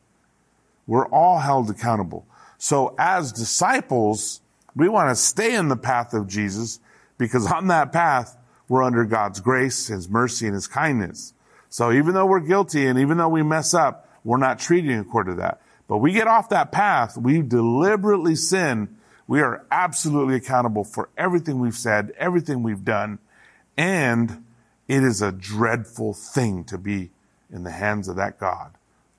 we're 0.85 1.07
all 1.07 1.39
held 1.39 1.69
accountable. 1.69 2.25
So 2.57 2.95
as 2.97 3.31
disciples, 3.31 4.41
we 4.75 4.89
want 4.89 5.09
to 5.09 5.15
stay 5.15 5.55
in 5.55 5.67
the 5.67 5.75
path 5.75 6.13
of 6.13 6.27
Jesus 6.27 6.79
because 7.17 7.51
on 7.51 7.67
that 7.67 7.91
path, 7.91 8.37
we're 8.69 8.83
under 8.83 9.05
God's 9.05 9.39
grace, 9.39 9.87
His 9.87 10.09
mercy, 10.09 10.45
and 10.45 10.55
His 10.55 10.67
kindness. 10.67 11.33
So 11.69 11.91
even 11.91 12.13
though 12.13 12.25
we're 12.25 12.41
guilty 12.41 12.85
and 12.85 12.99
even 12.99 13.17
though 13.17 13.29
we 13.29 13.43
mess 13.43 13.73
up, 13.73 14.09
we're 14.23 14.37
not 14.37 14.59
treating 14.59 14.97
according 14.99 15.35
to 15.35 15.41
that. 15.41 15.61
But 15.87 15.97
we 15.99 16.11
get 16.11 16.27
off 16.27 16.49
that 16.49 16.71
path, 16.71 17.17
we 17.17 17.41
deliberately 17.41 18.35
sin, 18.35 18.97
we 19.27 19.41
are 19.41 19.65
absolutely 19.71 20.35
accountable 20.35 20.83
for 20.83 21.09
everything 21.17 21.59
we've 21.59 21.75
said, 21.75 22.13
everything 22.17 22.63
we've 22.63 22.83
done, 22.83 23.19
and 23.77 24.43
it 24.87 25.03
is 25.03 25.21
a 25.21 25.31
dreadful 25.31 26.13
thing 26.13 26.63
to 26.65 26.77
be 26.77 27.11
in 27.51 27.63
the 27.63 27.71
hands 27.71 28.07
of 28.07 28.17
that 28.17 28.39
God, 28.39 28.71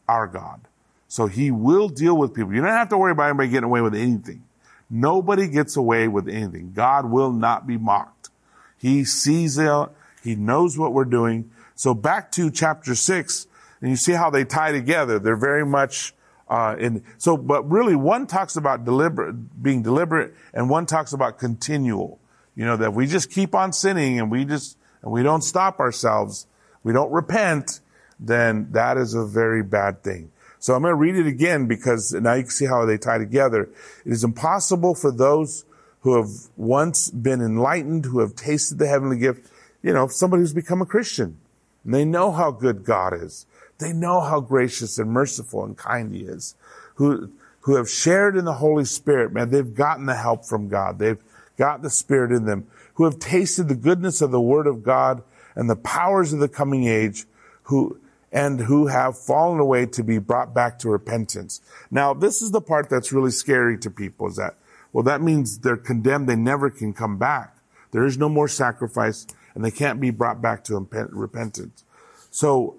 our 0.08 0.26
God. 0.26 0.60
So 1.08 1.26
he 1.26 1.50
will 1.50 1.88
deal 1.88 2.16
with 2.16 2.34
people. 2.34 2.54
You 2.54 2.60
don't 2.60 2.70
have 2.70 2.90
to 2.90 2.98
worry 2.98 3.12
about 3.12 3.28
anybody 3.28 3.48
getting 3.48 3.64
away 3.64 3.80
with 3.80 3.94
anything. 3.94 4.44
Nobody 4.90 5.48
gets 5.48 5.76
away 5.76 6.08
with 6.08 6.28
anything. 6.28 6.72
God 6.75 7.06
will 7.06 7.32
not 7.32 7.66
be 7.66 7.76
mocked. 7.78 8.30
He 8.76 9.04
sees 9.04 9.58
it. 9.58 9.88
He 10.22 10.34
knows 10.34 10.78
what 10.78 10.92
we're 10.92 11.04
doing. 11.04 11.50
So 11.75 11.94
back 11.94 12.32
to 12.32 12.50
chapter 12.50 12.94
six, 12.94 13.46
and 13.80 13.90
you 13.90 13.96
see 13.96 14.12
how 14.12 14.30
they 14.30 14.44
tie 14.44 14.72
together. 14.72 15.18
They're 15.18 15.37
very 15.37 15.64
much 15.64 16.14
uh, 16.49 16.76
in 16.78 17.05
so, 17.19 17.37
but 17.37 17.69
really, 17.71 17.95
one 17.95 18.26
talks 18.26 18.57
about 18.57 18.85
deliberate, 18.85 19.62
being 19.62 19.83
deliberate, 19.83 20.35
and 20.55 20.71
one 20.71 20.87
talks 20.87 21.12
about 21.12 21.38
continual. 21.38 22.19
You 22.55 22.64
know 22.64 22.76
that 22.76 22.95
we 22.95 23.07
just 23.07 23.31
keep 23.31 23.55
on 23.55 23.73
sinning, 23.73 24.19
and 24.19 24.31
we 24.31 24.45
just 24.45 24.78
and 25.02 25.12
we 25.12 25.23
don't 25.23 25.43
stop 25.43 25.78
ourselves. 25.81 26.47
we 26.83 26.93
don't 26.93 27.11
repent, 27.11 27.81
then 28.19 28.69
that 28.73 28.97
is 28.97 29.14
a 29.14 29.25
very 29.25 29.62
bad 29.62 30.02
thing. 30.02 30.31
So 30.59 30.75
I'm 30.75 30.83
going 30.83 30.93
to 30.93 30.97
read 30.97 31.17
it 31.17 31.26
again 31.26 31.67
because 31.67 32.12
now 32.12 32.35
you 32.35 32.43
can 32.43 32.50
see 32.50 32.67
how 32.67 32.85
they 32.85 32.99
tie 32.99 33.19
together. 33.19 33.69
It 34.05 34.12
is 34.12 34.25
impossible 34.25 34.95
for 34.95 35.12
those 35.12 35.64
who 36.00 36.17
have 36.17 36.31
once 36.57 37.11
been 37.11 37.40
enlightened, 37.40 38.07
who 38.07 38.21
have 38.21 38.35
tasted 38.35 38.78
the 38.78 38.88
heavenly 38.88 39.19
gift, 39.19 39.50
you 39.83 39.93
know, 39.93 40.09
somebody 40.09 40.43
who's 40.43 40.52
become 40.52 40.83
a 40.83 40.87
Christian. 40.87 41.38
And 41.85 41.95
they 41.95 42.05
know 42.05 42.33
how 42.33 42.50
good 42.50 42.85
God 42.85 43.14
is. 43.14 43.47
They 43.78 43.92
know 43.92 44.20
how 44.20 44.40
gracious 44.40 44.99
and 44.99 45.11
merciful 45.11 45.64
and 45.64 45.76
kind 45.76 46.12
He 46.12 46.23
is. 46.23 46.54
Who, 46.97 47.30
who 47.61 47.76
have 47.76 47.88
shared 47.88 48.37
in 48.37 48.44
the 48.44 48.54
Holy 48.54 48.85
Spirit, 48.85 49.32
man, 49.32 49.50
they've 49.50 49.75
gotten 49.75 50.06
the 50.06 50.16
help 50.16 50.44
from 50.44 50.68
God. 50.68 50.99
They've 50.99 51.23
got 51.56 51.82
the 51.82 51.90
Spirit 51.90 52.32
in 52.32 52.44
them. 52.44 52.66
Who 52.94 53.04
have 53.04 53.18
tasted 53.18 53.68
the 53.68 53.76
goodness 53.76 54.20
of 54.20 54.32
the 54.32 54.40
Word 54.40 54.66
of 54.66 54.82
God 54.82 55.23
and 55.54 55.70
the 55.70 55.76
powers 55.76 56.32
of 56.32 56.40
the 56.40 56.49
coming 56.49 56.87
age, 56.87 57.25
who, 57.64 58.00
and 58.32 58.61
who 58.61 58.88
have 58.88 59.18
fallen 59.18 59.61
away 59.61 59.87
to 59.87 60.02
be 60.02 60.18
brought 60.18 60.54
back 60.54 60.78
to 60.80 60.88
repentance. 60.88 61.61
Now, 61.90 62.14
this 62.14 62.42
is 62.42 62.50
the 62.50 62.61
part 62.61 62.90
that's 62.90 63.12
really 63.12 63.30
scary 63.30 63.78
to 63.78 63.90
people 63.90 64.28
is 64.28 64.37
that, 64.37 64.56
well, 64.92 65.04
that 65.04 65.23
means 65.23 65.58
they're 65.58 65.76
condemned. 65.76 66.28
They 66.28 66.37
never 66.37 66.70
can 66.70 66.92
come 66.92 67.18
back. 67.18 67.56
There 67.90 68.04
is 68.04 68.18
no 68.18 68.28
more 68.28 68.49
sacrifice 68.49 69.26
and 69.54 69.64
they 69.64 69.70
can't 69.70 70.00
be 70.00 70.11
brought 70.11 70.40
back 70.42 70.64
to 70.64 70.78
repentance. 71.11 71.85
So, 72.30 72.76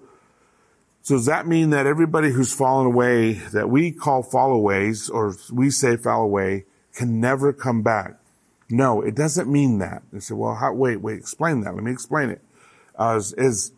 so 1.02 1.16
does 1.16 1.26
that 1.26 1.46
mean 1.46 1.70
that 1.70 1.86
everybody 1.86 2.30
who's 2.30 2.52
fallen 2.52 2.86
away, 2.86 3.32
that 3.52 3.70
we 3.70 3.90
call 3.90 4.22
fallaways, 4.22 5.10
or 5.10 5.34
we 5.52 5.70
say 5.70 5.96
fall 5.96 6.22
away, 6.22 6.64
can 6.94 7.20
never 7.20 7.52
come 7.52 7.82
back? 7.82 8.16
No, 8.68 9.00
it 9.00 9.14
doesn't 9.14 9.50
mean 9.50 9.78
that. 9.78 10.02
They 10.12 10.20
say, 10.20 10.34
well, 10.34 10.54
how, 10.54 10.72
wait, 10.72 10.98
wait, 10.98 11.18
explain 11.18 11.62
that. 11.62 11.74
Let 11.74 11.82
me 11.82 11.90
explain 11.90 12.30
it 12.30 12.42
uh, 13.00 13.16
is, 13.16 13.32
is 13.32 13.72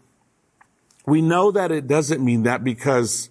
we 1.07 1.23
know 1.23 1.51
that 1.53 1.71
it 1.71 1.87
doesn't 1.87 2.23
mean 2.23 2.43
that 2.43 2.65
because 2.65 3.31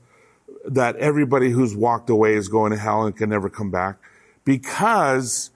that 0.65 0.95
everybody 0.95 1.50
who's 1.50 1.75
walked 1.75 2.10
away 2.10 2.36
is 2.36 2.48
going 2.48 2.71
to 2.71 2.77
hell 2.77 3.03
and 3.03 3.15
can 3.15 3.29
never 3.29 3.50
come 3.50 3.71
back 3.71 3.98
because 4.45 5.51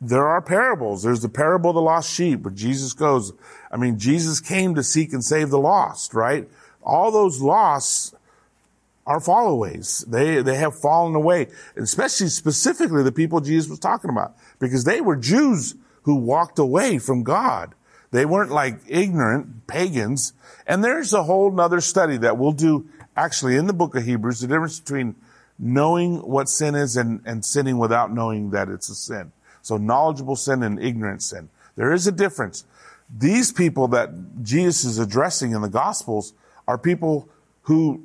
there 0.00 0.26
are 0.26 0.42
parables. 0.42 1.02
There's 1.02 1.22
the 1.22 1.28
parable 1.28 1.70
of 1.70 1.74
the 1.74 1.82
lost 1.82 2.12
sheep 2.12 2.42
where 2.42 2.54
Jesus 2.54 2.92
goes, 2.92 3.32
I 3.70 3.76
mean, 3.76 3.98
Jesus 3.98 4.40
came 4.40 4.74
to 4.74 4.82
seek 4.82 5.12
and 5.12 5.24
save 5.24 5.50
the 5.50 5.58
lost, 5.58 6.14
right? 6.14 6.48
All 6.86 7.10
those 7.10 7.42
lost 7.42 8.14
are 9.06 9.20
fallaways. 9.20 10.06
They, 10.06 10.40
they 10.40 10.56
have 10.56 10.78
fallen 10.78 11.14
away, 11.14 11.48
especially 11.76 12.28
specifically 12.28 13.02
the 13.02 13.12
people 13.12 13.40
Jesus 13.40 13.68
was 13.68 13.78
talking 13.78 14.10
about 14.10 14.36
because 14.58 14.84
they 14.84 15.00
were 15.00 15.16
Jews 15.16 15.74
who 16.02 16.14
walked 16.14 16.58
away 16.58 16.98
from 16.98 17.24
God. 17.24 17.74
They 18.12 18.24
weren't 18.24 18.52
like 18.52 18.78
ignorant 18.86 19.66
pagans. 19.66 20.32
And 20.66 20.82
there's 20.82 21.12
a 21.12 21.24
whole 21.24 21.50
nother 21.50 21.80
study 21.80 22.16
that 22.18 22.38
we'll 22.38 22.52
do 22.52 22.88
actually 23.16 23.56
in 23.56 23.66
the 23.66 23.72
book 23.72 23.96
of 23.96 24.04
Hebrews, 24.04 24.40
the 24.40 24.46
difference 24.46 24.78
between 24.78 25.16
knowing 25.58 26.18
what 26.18 26.48
sin 26.48 26.74
is 26.74 26.96
and, 26.96 27.20
and 27.24 27.44
sinning 27.44 27.78
without 27.78 28.12
knowing 28.12 28.50
that 28.50 28.68
it's 28.68 28.88
a 28.88 28.94
sin. 28.94 29.32
So 29.62 29.76
knowledgeable 29.76 30.36
sin 30.36 30.62
and 30.62 30.80
ignorant 30.80 31.22
sin. 31.22 31.48
There 31.74 31.92
is 31.92 32.06
a 32.06 32.12
difference. 32.12 32.64
These 33.14 33.52
people 33.52 33.88
that 33.88 34.10
Jesus 34.42 34.84
is 34.84 34.98
addressing 34.98 35.52
in 35.52 35.62
the 35.62 35.68
gospels 35.68 36.32
are 36.66 36.78
people 36.78 37.28
who 37.62 38.02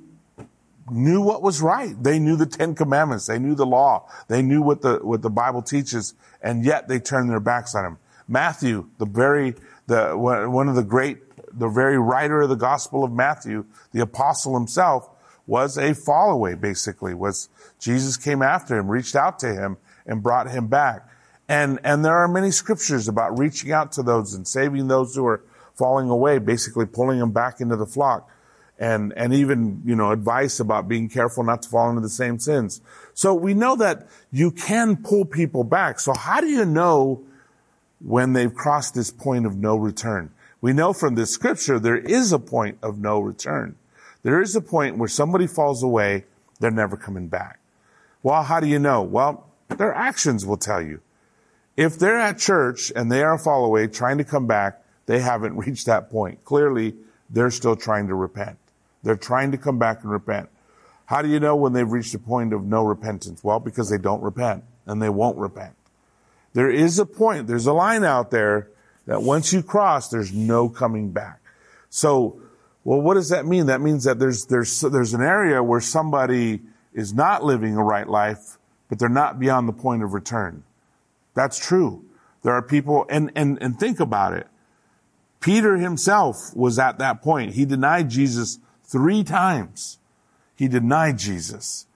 knew 0.90 1.22
what 1.22 1.42
was 1.42 1.62
right. 1.62 2.02
They 2.02 2.20
knew 2.20 2.36
the 2.36 2.46
Ten 2.46 2.76
Commandments. 2.76 3.28
They 3.28 3.40
knew 3.40 3.56
the 3.56 3.66
law. 3.66 4.10
They 4.28 4.42
knew 4.42 4.62
what 4.62 4.82
the, 4.82 5.00
what 5.02 5.22
the 5.22 5.30
Bible 5.30 5.62
teaches, 5.62 6.14
and 6.42 6.66
yet 6.66 6.88
they 6.88 7.00
turned 7.00 7.30
their 7.30 7.40
backs 7.40 7.76
on 7.76 7.86
him. 7.86 7.98
Matthew, 8.28 8.90
the 8.98 9.06
very 9.06 9.56
the, 9.88 10.14
one 10.16 10.70
of 10.70 10.76
the 10.76 10.84
great, 10.84 11.18
the 11.58 11.68
very 11.68 11.98
writer 11.98 12.42
of 12.42 12.50
the 12.50 12.56
Gospel 12.56 13.04
of 13.04 13.12
Matthew, 13.12 13.66
the 13.92 14.02
apostle 14.02 14.54
himself, 14.58 15.10
was 15.48 15.78
a 15.78 15.92
fallaway, 15.92 16.60
basically, 16.60 17.14
was 17.14 17.50
Jesus 17.80 18.16
came 18.16 18.42
after 18.42 18.78
him, 18.78 18.88
reached 18.88 19.16
out 19.16 19.40
to 19.40 19.54
him, 19.54 19.78
and 20.06 20.24
brought 20.24 20.50
him 20.50 20.68
back. 20.68 21.10
And, 21.50 21.80
and 21.84 22.06
there 22.06 22.16
are 22.16 22.28
many 22.28 22.52
scriptures 22.52 23.08
about 23.08 23.38
reaching 23.38 23.72
out 23.72 23.92
to 23.94 24.04
those 24.04 24.34
and 24.34 24.48
saving 24.48 24.88
those 24.88 25.16
who 25.16 25.26
are 25.26 25.44
falling 25.76 26.10
away, 26.10 26.38
basically 26.38 26.86
pulling 26.86 27.20
them 27.20 27.32
back 27.32 27.60
into 27.60 27.76
the 27.76 27.86
flock. 27.86 28.30
And, 28.82 29.14
and 29.16 29.32
even, 29.32 29.82
you 29.86 29.96
know, 29.96 30.12
advice 30.12 30.60
about 30.60 30.88
being 30.88 31.08
careful 31.08 31.44
not 31.44 31.62
to 31.62 31.70
fall 31.70 31.90
into 31.90 32.02
the 32.02 32.10
same 32.10 32.40
sins. 32.40 32.82
So 33.14 33.34
we 33.34 33.54
know 33.54 33.76
that 33.76 34.08
you 34.32 34.50
can 34.50 34.98
pull 34.98 35.24
people 35.24 35.64
back. 35.64 36.00
So 36.00 36.14
how 36.14 36.42
do 36.42 36.48
you 36.48 36.66
know 36.66 37.24
when 38.04 38.34
they've 38.34 38.54
crossed 38.54 38.96
this 38.96 39.12
point 39.12 39.46
of 39.46 39.58
no 39.58 39.76
return. 39.76 40.32
We 40.60 40.74
know 40.74 40.94
from 40.94 41.16
the 41.16 41.26
scripture 41.26 41.80
there 41.80 41.98
is 41.98 42.32
a 42.32 42.40
point 42.40 42.78
of 42.82 42.98
no 42.98 43.20
return. 43.20 43.76
There 44.24 44.42
is 44.42 44.56
a 44.56 44.62
point 44.62 44.98
where 44.98 45.10
somebody 45.10 45.48
falls 45.48 45.82
away, 45.82 46.26
they're 46.60 46.72
never 46.72 46.98
coming 46.98 47.28
back. 47.28 47.60
Well, 48.24 48.44
how 48.44 48.60
do 48.60 48.68
you 48.68 48.78
know? 48.78 49.02
Well, 49.02 49.48
their 49.70 49.94
actions 49.94 50.46
will 50.46 50.58
tell 50.58 50.82
you. 50.82 51.02
If 51.76 51.98
they're 51.98 52.20
at 52.20 52.38
church 52.38 52.92
and 52.96 53.12
they 53.12 53.24
are 53.24 53.38
fall 53.38 53.66
away 53.66 53.88
trying 53.88 54.20
to 54.20 54.24
come 54.24 54.46
back, 54.46 54.84
they 55.06 55.20
haven't 55.20 55.58
reached 55.66 55.88
that 55.88 56.12
point. 56.12 56.44
Clearly, 56.46 56.96
they're 57.30 57.52
still 57.52 57.76
trying 57.76 58.08
to 58.08 58.16
repent. 58.16 58.58
They're 59.04 59.16
trying 59.16 59.52
to 59.52 59.58
come 59.58 59.80
back 59.80 60.04
and 60.04 60.12
repent. 60.12 60.50
How 61.06 61.22
do 61.22 61.28
you 61.28 61.40
know 61.40 61.56
when 61.56 61.74
they've 61.74 61.92
reached 61.92 62.14
a 62.14 62.20
point 62.20 62.54
of 62.54 62.64
no 62.64 62.84
repentance? 62.84 63.44
Well, 63.44 63.60
because 63.60 63.90
they 63.90 63.98
don't 63.98 64.22
repent 64.22 64.64
and 64.86 65.02
they 65.02 65.10
won't 65.10 65.38
repent. 65.38 65.74
There 66.54 66.70
is 66.70 67.00
a 67.00 67.06
point, 67.06 67.48
there's 67.48 67.68
a 67.68 67.74
line 67.74 68.04
out 68.04 68.32
there 68.32 68.70
that 69.08 69.22
once 69.22 69.52
you 69.52 69.64
cross, 69.64 70.10
there's 70.10 70.34
no 70.34 70.70
coming 70.70 71.12
back. 71.12 71.40
So, 71.90 72.42
well, 72.84 73.02
what 73.02 73.16
does 73.16 73.30
that 73.30 73.46
mean? 73.46 73.68
That 73.68 73.82
means 73.82 74.06
that 74.06 74.20
there's, 74.20 74.46
there's, 74.46 74.82
there's 74.82 75.14
an 75.14 75.22
area 75.22 75.62
where 75.62 75.82
somebody 75.82 76.62
is 76.94 77.14
not 77.14 77.44
living 77.44 77.76
a 77.76 77.84
right 77.84 78.08
life, 78.08 78.58
but 78.90 79.00
they're 79.00 79.10
not 79.10 79.40
beyond 79.40 79.68
the 79.68 79.74
point 79.74 80.04
of 80.04 80.14
return. 80.14 80.64
That's 81.34 81.58
true. 81.60 82.06
There 82.44 82.54
are 82.54 82.62
people, 82.62 83.06
and, 83.10 83.32
and, 83.36 83.58
and 83.62 83.80
think 83.80 84.00
about 84.00 84.34
it. 84.34 84.48
Peter 85.40 85.78
himself 85.78 86.56
was 86.56 86.80
at 86.80 87.00
that 87.00 87.22
point. 87.22 87.54
He 87.54 87.66
denied 87.66 88.10
Jesus 88.10 88.60
three 88.92 89.24
times. 89.24 89.98
He 90.56 90.68
denied 90.68 91.18
Jesus 91.18 91.88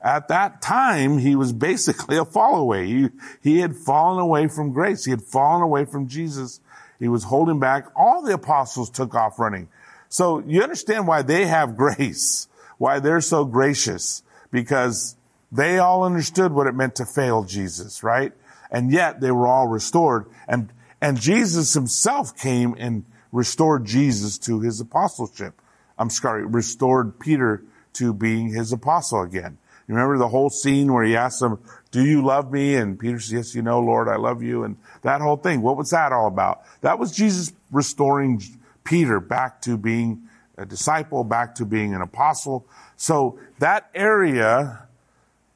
at 0.00 0.28
that 0.28 0.62
time, 0.62 1.18
he 1.18 1.34
was 1.34 1.52
basically 1.52 2.16
a 2.16 2.24
fallaway. 2.24 2.86
He, 2.86 3.08
he 3.42 3.58
had 3.58 3.74
fallen 3.74 4.20
away 4.20 4.46
from 4.48 4.72
grace. 4.72 5.04
He 5.04 5.10
had 5.10 5.22
fallen 5.22 5.62
away 5.62 5.84
from 5.84 6.06
Jesus. 6.06 6.60
He 7.00 7.08
was 7.08 7.24
holding 7.24 7.58
back. 7.58 7.86
All 7.96 8.22
the 8.22 8.34
apostles 8.34 8.90
took 8.90 9.14
off 9.14 9.38
running. 9.38 9.68
So 10.08 10.38
you 10.46 10.62
understand 10.62 11.06
why 11.06 11.22
they 11.22 11.46
have 11.46 11.76
grace, 11.76 12.48
why 12.78 13.00
they're 13.00 13.20
so 13.20 13.44
gracious, 13.44 14.22
because 14.52 15.16
they 15.50 15.78
all 15.78 16.04
understood 16.04 16.52
what 16.52 16.66
it 16.66 16.74
meant 16.74 16.94
to 16.96 17.04
fail 17.04 17.42
Jesus, 17.42 18.02
right? 18.02 18.32
And 18.70 18.92
yet 18.92 19.20
they 19.20 19.32
were 19.32 19.46
all 19.46 19.66
restored. 19.66 20.26
And, 20.46 20.70
and 21.00 21.20
Jesus 21.20 21.74
himself 21.74 22.36
came 22.36 22.76
and 22.78 23.04
restored 23.32 23.84
Jesus 23.84 24.38
to 24.38 24.60
his 24.60 24.80
apostleship. 24.80 25.60
I'm 25.98 26.10
sorry, 26.10 26.46
restored 26.46 27.18
Peter 27.18 27.62
to 27.94 28.12
being 28.14 28.48
his 28.48 28.72
apostle 28.72 29.22
again. 29.22 29.58
You 29.86 29.94
remember 29.94 30.18
the 30.18 30.28
whole 30.28 30.50
scene 30.50 30.92
where 30.92 31.02
he 31.02 31.16
asked 31.16 31.40
him, 31.40 31.58
do 31.90 32.04
you 32.04 32.22
love 32.22 32.52
me? 32.52 32.76
And 32.76 32.98
Peter 32.98 33.18
says, 33.18 33.32
yes, 33.32 33.54
you 33.54 33.62
know, 33.62 33.80
Lord, 33.80 34.08
I 34.08 34.16
love 34.16 34.42
you. 34.42 34.62
And 34.62 34.76
that 35.02 35.22
whole 35.22 35.38
thing. 35.38 35.62
What 35.62 35.78
was 35.78 35.90
that 35.90 36.12
all 36.12 36.26
about? 36.26 36.62
That 36.82 36.98
was 36.98 37.10
Jesus 37.10 37.52
restoring 37.72 38.42
Peter 38.84 39.18
back 39.18 39.62
to 39.62 39.78
being 39.78 40.28
a 40.58 40.66
disciple, 40.66 41.24
back 41.24 41.54
to 41.54 41.64
being 41.64 41.94
an 41.94 42.02
apostle. 42.02 42.66
So 42.96 43.38
that 43.60 43.88
area 43.94 44.82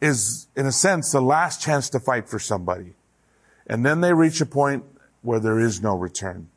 is, 0.01 0.49
in 0.57 0.65
a 0.65 0.73
sense, 0.73 1.13
the 1.13 1.21
last 1.21 1.61
chance 1.61 1.91
to 1.91 2.01
fight 2.01 2.29
for 2.29 2.39
somebody. 2.39 2.95
And 3.67 3.85
then 3.85 4.01
they 4.01 4.15
reach 4.15 4.41
a 4.41 4.47
point 4.47 4.85
where 5.21 5.41
there 5.41 5.61
is 5.61 5.83
no 5.83 5.95
return. 5.95 6.49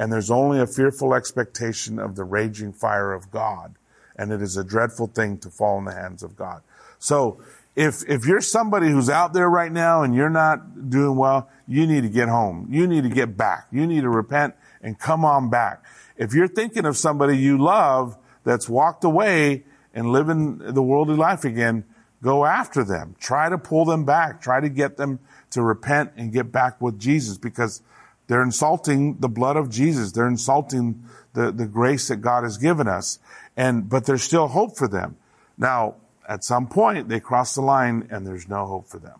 And 0.00 0.10
there's 0.10 0.30
only 0.30 0.58
a 0.58 0.66
fearful 0.66 1.12
expectation 1.12 1.98
of 1.98 2.16
the 2.16 2.24
raging 2.24 2.72
fire 2.72 3.12
of 3.12 3.30
God. 3.30 3.74
And 4.16 4.32
it 4.32 4.40
is 4.40 4.56
a 4.56 4.64
dreadful 4.64 5.08
thing 5.08 5.36
to 5.40 5.50
fall 5.50 5.76
in 5.76 5.84
the 5.84 5.92
hands 5.92 6.22
of 6.22 6.36
God. 6.36 6.62
So 6.98 7.42
if, 7.76 8.02
if 8.08 8.24
you're 8.24 8.40
somebody 8.40 8.88
who's 8.88 9.10
out 9.10 9.34
there 9.34 9.50
right 9.50 9.70
now 9.70 10.02
and 10.02 10.14
you're 10.14 10.30
not 10.30 10.88
doing 10.88 11.16
well, 11.16 11.50
you 11.68 11.86
need 11.86 12.00
to 12.04 12.08
get 12.08 12.30
home. 12.30 12.66
You 12.70 12.86
need 12.86 13.02
to 13.02 13.10
get 13.10 13.36
back. 13.36 13.66
You 13.70 13.86
need 13.86 14.00
to 14.00 14.08
repent 14.08 14.54
and 14.80 14.98
come 14.98 15.22
on 15.22 15.50
back. 15.50 15.84
If 16.16 16.32
you're 16.32 16.48
thinking 16.48 16.86
of 16.86 16.96
somebody 16.96 17.36
you 17.36 17.58
love 17.58 18.16
that's 18.42 18.70
walked 18.70 19.04
away 19.04 19.64
and 19.92 20.12
living 20.12 20.56
the 20.56 20.82
worldly 20.82 21.16
life 21.16 21.44
again, 21.44 21.84
go 22.22 22.46
after 22.46 22.84
them. 22.84 23.16
Try 23.20 23.50
to 23.50 23.58
pull 23.58 23.84
them 23.84 24.06
back. 24.06 24.40
Try 24.40 24.60
to 24.60 24.70
get 24.70 24.96
them 24.96 25.18
to 25.50 25.60
repent 25.60 26.12
and 26.16 26.32
get 26.32 26.50
back 26.50 26.80
with 26.80 26.98
Jesus 26.98 27.36
because 27.36 27.82
they're 28.30 28.44
insulting 28.44 29.16
the 29.16 29.28
blood 29.28 29.56
of 29.56 29.68
Jesus. 29.70 30.12
They're 30.12 30.28
insulting 30.28 31.02
the, 31.32 31.50
the 31.50 31.66
grace 31.66 32.06
that 32.06 32.18
God 32.18 32.44
has 32.44 32.58
given 32.58 32.86
us. 32.86 33.18
And, 33.56 33.88
but 33.88 34.06
there's 34.06 34.22
still 34.22 34.46
hope 34.46 34.78
for 34.78 34.86
them. 34.86 35.16
Now, 35.58 35.96
at 36.28 36.44
some 36.44 36.68
point 36.68 37.08
they 37.08 37.18
cross 37.18 37.56
the 37.56 37.60
line 37.60 38.06
and 38.08 38.24
there's 38.24 38.48
no 38.48 38.66
hope 38.66 38.86
for 38.86 39.00
them. 39.00 39.18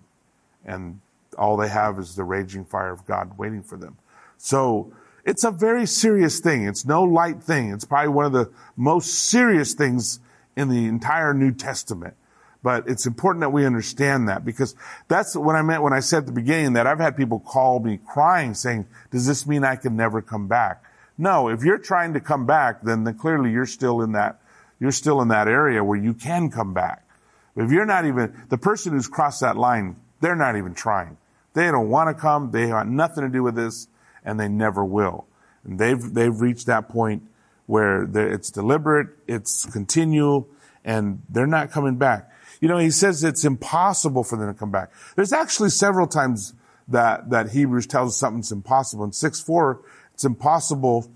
And 0.64 1.00
all 1.36 1.56
they 1.56 1.66
have 1.66 1.98
is 1.98 2.14
the 2.14 2.22
raging 2.22 2.64
fire 2.64 2.92
of 2.92 3.04
God 3.04 3.36
waiting 3.36 3.64
for 3.64 3.76
them. 3.76 3.98
So 4.38 4.92
it's 5.24 5.42
a 5.42 5.50
very 5.50 5.86
serious 5.86 6.38
thing. 6.38 6.68
It's 6.68 6.84
no 6.84 7.02
light 7.02 7.42
thing. 7.42 7.72
It's 7.72 7.84
probably 7.84 8.10
one 8.10 8.26
of 8.26 8.32
the 8.32 8.48
most 8.76 9.08
serious 9.12 9.74
things 9.74 10.20
in 10.54 10.68
the 10.68 10.86
entire 10.86 11.34
New 11.34 11.50
Testament. 11.50 12.14
But 12.62 12.88
it's 12.88 13.06
important 13.06 13.40
that 13.40 13.50
we 13.50 13.64
understand 13.64 14.28
that 14.28 14.44
because 14.44 14.74
that's 15.08 15.34
what 15.34 15.56
I 15.56 15.62
meant 15.62 15.82
when 15.82 15.94
I 15.94 16.00
said 16.00 16.18
at 16.18 16.26
the 16.26 16.32
beginning 16.32 16.74
that 16.74 16.86
I've 16.86 16.98
had 16.98 17.16
people 17.16 17.40
call 17.40 17.80
me 17.80 17.98
crying 18.06 18.54
saying, 18.54 18.86
does 19.10 19.26
this 19.26 19.46
mean 19.46 19.64
I 19.64 19.76
can 19.76 19.96
never 19.96 20.20
come 20.20 20.46
back? 20.46 20.84
No, 21.16 21.48
if 21.48 21.62
you're 21.62 21.78
trying 21.78 22.14
to 22.14 22.20
come 22.20 22.46
back, 22.46 22.82
then, 22.82 23.04
then 23.04 23.14
clearly 23.14 23.50
you're 23.50 23.66
still 23.66 24.02
in 24.02 24.12
that, 24.12 24.40
you're 24.78 24.92
still 24.92 25.22
in 25.22 25.28
that 25.28 25.48
area 25.48 25.82
where 25.82 25.98
you 25.98 26.12
can 26.12 26.50
come 26.50 26.74
back. 26.74 27.04
But 27.54 27.64
if 27.64 27.72
you're 27.72 27.86
not 27.86 28.04
even, 28.04 28.34
the 28.48 28.58
person 28.58 28.92
who's 28.92 29.08
crossed 29.08 29.40
that 29.40 29.56
line, 29.56 29.96
they're 30.20 30.36
not 30.36 30.56
even 30.56 30.74
trying. 30.74 31.16
They 31.54 31.66
don't 31.66 31.88
want 31.88 32.14
to 32.14 32.20
come. 32.20 32.50
They 32.50 32.68
have 32.68 32.86
nothing 32.86 33.24
to 33.24 33.30
do 33.30 33.42
with 33.42 33.54
this 33.54 33.88
and 34.24 34.38
they 34.38 34.48
never 34.48 34.84
will. 34.84 35.26
And 35.64 35.78
they've, 35.78 36.00
they've 36.14 36.40
reached 36.40 36.66
that 36.66 36.88
point 36.88 37.22
where 37.66 38.02
it's 38.02 38.50
deliberate, 38.50 39.08
it's 39.26 39.66
continual, 39.66 40.48
and 40.84 41.22
they're 41.28 41.46
not 41.46 41.70
coming 41.70 41.96
back. 41.96 42.30
You 42.60 42.68
know, 42.68 42.78
he 42.78 42.90
says 42.90 43.24
it's 43.24 43.44
impossible 43.44 44.22
for 44.22 44.36
them 44.36 44.52
to 44.52 44.58
come 44.58 44.70
back. 44.70 44.90
There's 45.16 45.32
actually 45.32 45.70
several 45.70 46.06
times 46.06 46.54
that, 46.88 47.30
that 47.30 47.50
Hebrews 47.50 47.86
tells 47.86 48.12
us 48.12 48.18
something's 48.18 48.52
impossible. 48.52 49.04
In 49.04 49.12
6 49.12 49.40
4, 49.40 49.80
it's 50.14 50.24
impossible 50.24 51.10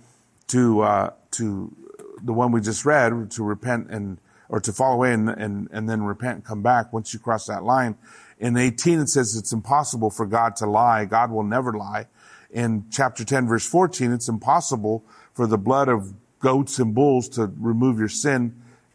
to, 0.49 0.81
uh, 0.81 1.11
to 1.33 1.75
the 2.23 2.33
one 2.33 2.53
we 2.53 2.61
just 2.61 2.85
read, 2.85 3.31
to 3.33 3.43
repent 3.43 3.91
and, 3.91 4.19
or 4.49 4.61
to 4.61 4.73
fall 4.73 4.95
away 4.95 5.13
and, 5.13 5.29
and, 5.29 5.69
and 5.71 5.89
then 5.89 6.03
repent 6.03 6.37
and 6.37 6.45
come 6.45 6.63
back 6.63 6.93
once 6.93 7.13
you 7.13 7.21
cross 7.21 7.47
that 7.47 7.63
line. 7.63 7.97
In 8.39 8.57
18, 8.57 9.01
it 9.01 9.09
says 9.09 9.37
it's 9.37 9.53
impossible 9.53 10.11
for 10.11 10.27
God 10.27 10.57
to 10.57 10.67
lie. 10.67 11.05
God 11.05 11.31
will 11.31 11.45
never 11.45 11.73
lie. 11.73 12.07
In 12.51 12.87
chapter 12.91 13.25
10, 13.25 13.49
verse 13.49 13.67
14, 13.67 14.13
it's 14.13 14.29
impossible 14.29 15.05
for 15.33 15.47
the 15.47 15.59
blood 15.59 15.89
of 15.89 16.15
goats 16.39 16.79
and 16.79 16.95
bulls 16.95 17.29
to 17.31 17.53
remove 17.59 17.99
your 17.99 18.09
sin. 18.09 18.55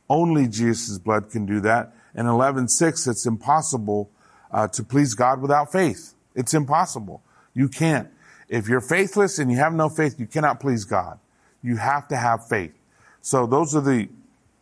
Only 0.09 0.47
Jesus' 0.47 0.97
blood 0.97 1.29
can 1.29 1.45
do 1.45 1.59
that. 1.61 1.93
In 2.15 2.25
11.6, 2.25 3.07
it's 3.07 3.25
impossible 3.25 4.09
uh, 4.51 4.67
to 4.69 4.83
please 4.83 5.13
God 5.13 5.41
without 5.41 5.71
faith. 5.71 6.13
It's 6.35 6.53
impossible. 6.53 7.21
You 7.53 7.69
can't. 7.69 8.09
If 8.47 8.67
you're 8.67 8.81
faithless 8.81 9.37
and 9.37 9.51
you 9.51 9.57
have 9.57 9.73
no 9.73 9.89
faith, 9.89 10.19
you 10.19 10.25
cannot 10.25 10.59
please 10.59 10.85
God. 10.85 11.19
You 11.61 11.77
have 11.77 12.07
to 12.07 12.17
have 12.17 12.47
faith. 12.47 12.73
So 13.21 13.45
those 13.45 13.75
are 13.75 13.81
the, 13.81 14.09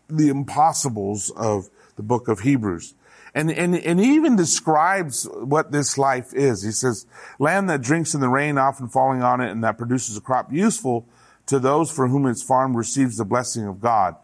the 0.10 0.30
impossibles 0.30 1.30
of 1.32 1.70
the 1.96 2.04
book 2.04 2.28
of 2.28 2.42
Hebrews. 2.42 2.96
And, 3.34 3.52
and, 3.52 3.76
and 3.76 4.00
he 4.00 4.16
even 4.16 4.36
describes 4.36 5.28
what 5.32 5.72
this 5.72 5.98
life 5.98 6.34
is. 6.34 6.64
He 6.64 6.72
says, 6.72 7.06
land 7.40 7.70
that 7.70 7.82
drinks 7.82 8.14
in 8.14 8.22
the 8.22 8.30
rain, 8.30 8.58
often 8.58 8.90
falling 8.90 9.22
on 9.22 9.42
it, 9.42 9.52
and 9.52 9.64
that 9.64 9.78
produces 9.78 10.18
a 10.18 10.22
crop 10.22 10.52
useful 10.52 11.08
to 11.46 11.60
those 11.60 11.92
for 11.92 12.08
whom 12.08 12.26
its 12.26 12.42
farm 12.42 12.76
receives 12.76 13.18
the 13.18 13.26
blessing 13.26 13.68
of 13.68 13.80
God. 13.80 14.16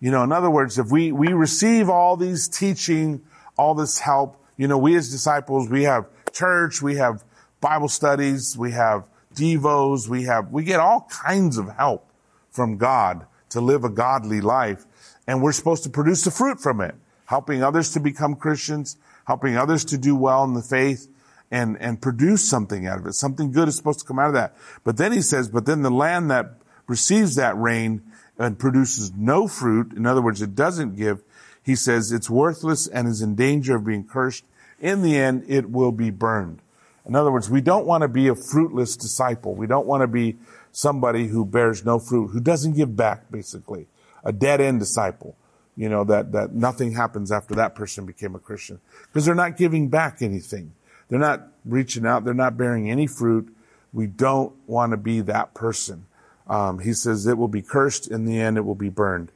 You 0.00 0.10
know, 0.10 0.24
in 0.24 0.32
other 0.32 0.50
words, 0.50 0.78
if 0.78 0.90
we, 0.90 1.12
we 1.12 1.28
receive 1.34 1.88
all 1.88 2.16
these 2.16 2.48
teaching, 2.48 3.22
all 3.56 3.74
this 3.74 4.00
help, 4.00 4.42
you 4.56 4.66
know, 4.66 4.78
we 4.78 4.96
as 4.96 5.10
disciples, 5.10 5.68
we 5.68 5.84
have 5.84 6.06
church, 6.32 6.80
we 6.82 6.96
have 6.96 7.22
Bible 7.60 7.88
studies, 7.88 8.56
we 8.56 8.72
have 8.72 9.04
devos, 9.34 10.08
we 10.08 10.24
have, 10.24 10.50
we 10.50 10.64
get 10.64 10.80
all 10.80 11.06
kinds 11.10 11.58
of 11.58 11.68
help 11.76 12.10
from 12.50 12.78
God 12.78 13.26
to 13.50 13.60
live 13.60 13.84
a 13.84 13.90
godly 13.90 14.40
life. 14.40 14.86
And 15.26 15.42
we're 15.42 15.52
supposed 15.52 15.82
to 15.84 15.90
produce 15.90 16.24
the 16.24 16.30
fruit 16.30 16.60
from 16.60 16.80
it, 16.80 16.94
helping 17.26 17.62
others 17.62 17.92
to 17.92 18.00
become 18.00 18.34
Christians, 18.34 18.96
helping 19.26 19.56
others 19.56 19.84
to 19.86 19.98
do 19.98 20.16
well 20.16 20.44
in 20.44 20.54
the 20.54 20.62
faith 20.62 21.08
and, 21.50 21.76
and 21.78 22.00
produce 22.00 22.48
something 22.48 22.86
out 22.86 22.98
of 22.98 23.06
it. 23.06 23.12
Something 23.12 23.52
good 23.52 23.68
is 23.68 23.76
supposed 23.76 24.00
to 24.00 24.06
come 24.06 24.18
out 24.18 24.28
of 24.28 24.34
that. 24.34 24.56
But 24.82 24.96
then 24.96 25.12
he 25.12 25.20
says, 25.20 25.48
but 25.48 25.66
then 25.66 25.82
the 25.82 25.90
land 25.90 26.30
that 26.30 26.54
receives 26.86 27.34
that 27.36 27.56
rain 27.58 28.02
and 28.40 28.58
produces 28.58 29.12
no 29.14 29.46
fruit, 29.46 29.92
in 29.92 30.06
other 30.06 30.22
words, 30.22 30.40
it 30.40 30.54
doesn't 30.54 30.96
give, 30.96 31.22
he 31.62 31.76
says 31.76 32.10
it's 32.10 32.30
worthless 32.30 32.88
and 32.88 33.06
is 33.06 33.20
in 33.20 33.34
danger 33.34 33.76
of 33.76 33.84
being 33.84 34.02
cursed. 34.02 34.44
In 34.80 35.02
the 35.02 35.16
end, 35.18 35.44
it 35.46 35.70
will 35.70 35.92
be 35.92 36.10
burned. 36.10 36.62
In 37.06 37.14
other 37.14 37.30
words, 37.30 37.50
we 37.50 37.60
don't 37.60 37.84
want 37.84 38.00
to 38.00 38.08
be 38.08 38.28
a 38.28 38.34
fruitless 38.34 38.96
disciple. 38.96 39.54
We 39.54 39.66
don't 39.66 39.86
want 39.86 40.00
to 40.00 40.06
be 40.06 40.38
somebody 40.72 41.26
who 41.26 41.44
bears 41.44 41.84
no 41.84 41.98
fruit, 41.98 42.28
who 42.28 42.40
doesn't 42.40 42.76
give 42.76 42.96
back, 42.96 43.30
basically. 43.30 43.88
A 44.24 44.32
dead 44.32 44.62
end 44.62 44.80
disciple. 44.80 45.36
You 45.76 45.90
know, 45.90 46.04
that, 46.04 46.32
that 46.32 46.54
nothing 46.54 46.92
happens 46.92 47.30
after 47.30 47.54
that 47.56 47.74
person 47.74 48.06
became 48.06 48.34
a 48.34 48.38
Christian. 48.38 48.80
Because 49.06 49.26
they're 49.26 49.34
not 49.34 49.58
giving 49.58 49.88
back 49.88 50.22
anything. 50.22 50.72
They're 51.08 51.18
not 51.18 51.48
reaching 51.66 52.06
out. 52.06 52.24
They're 52.24 52.32
not 52.32 52.56
bearing 52.56 52.90
any 52.90 53.06
fruit. 53.06 53.54
We 53.92 54.06
don't 54.06 54.54
want 54.66 54.92
to 54.92 54.96
be 54.96 55.20
that 55.22 55.52
person. 55.52 56.06
Um, 56.50 56.80
he 56.80 56.92
says 56.92 57.26
it 57.26 57.38
will 57.38 57.48
be 57.48 57.62
cursed. 57.62 58.08
In 58.10 58.24
the 58.24 58.38
end, 58.38 58.58
it 58.58 58.62
will 58.66 58.74
be 58.74 58.88
burned. 58.88 59.30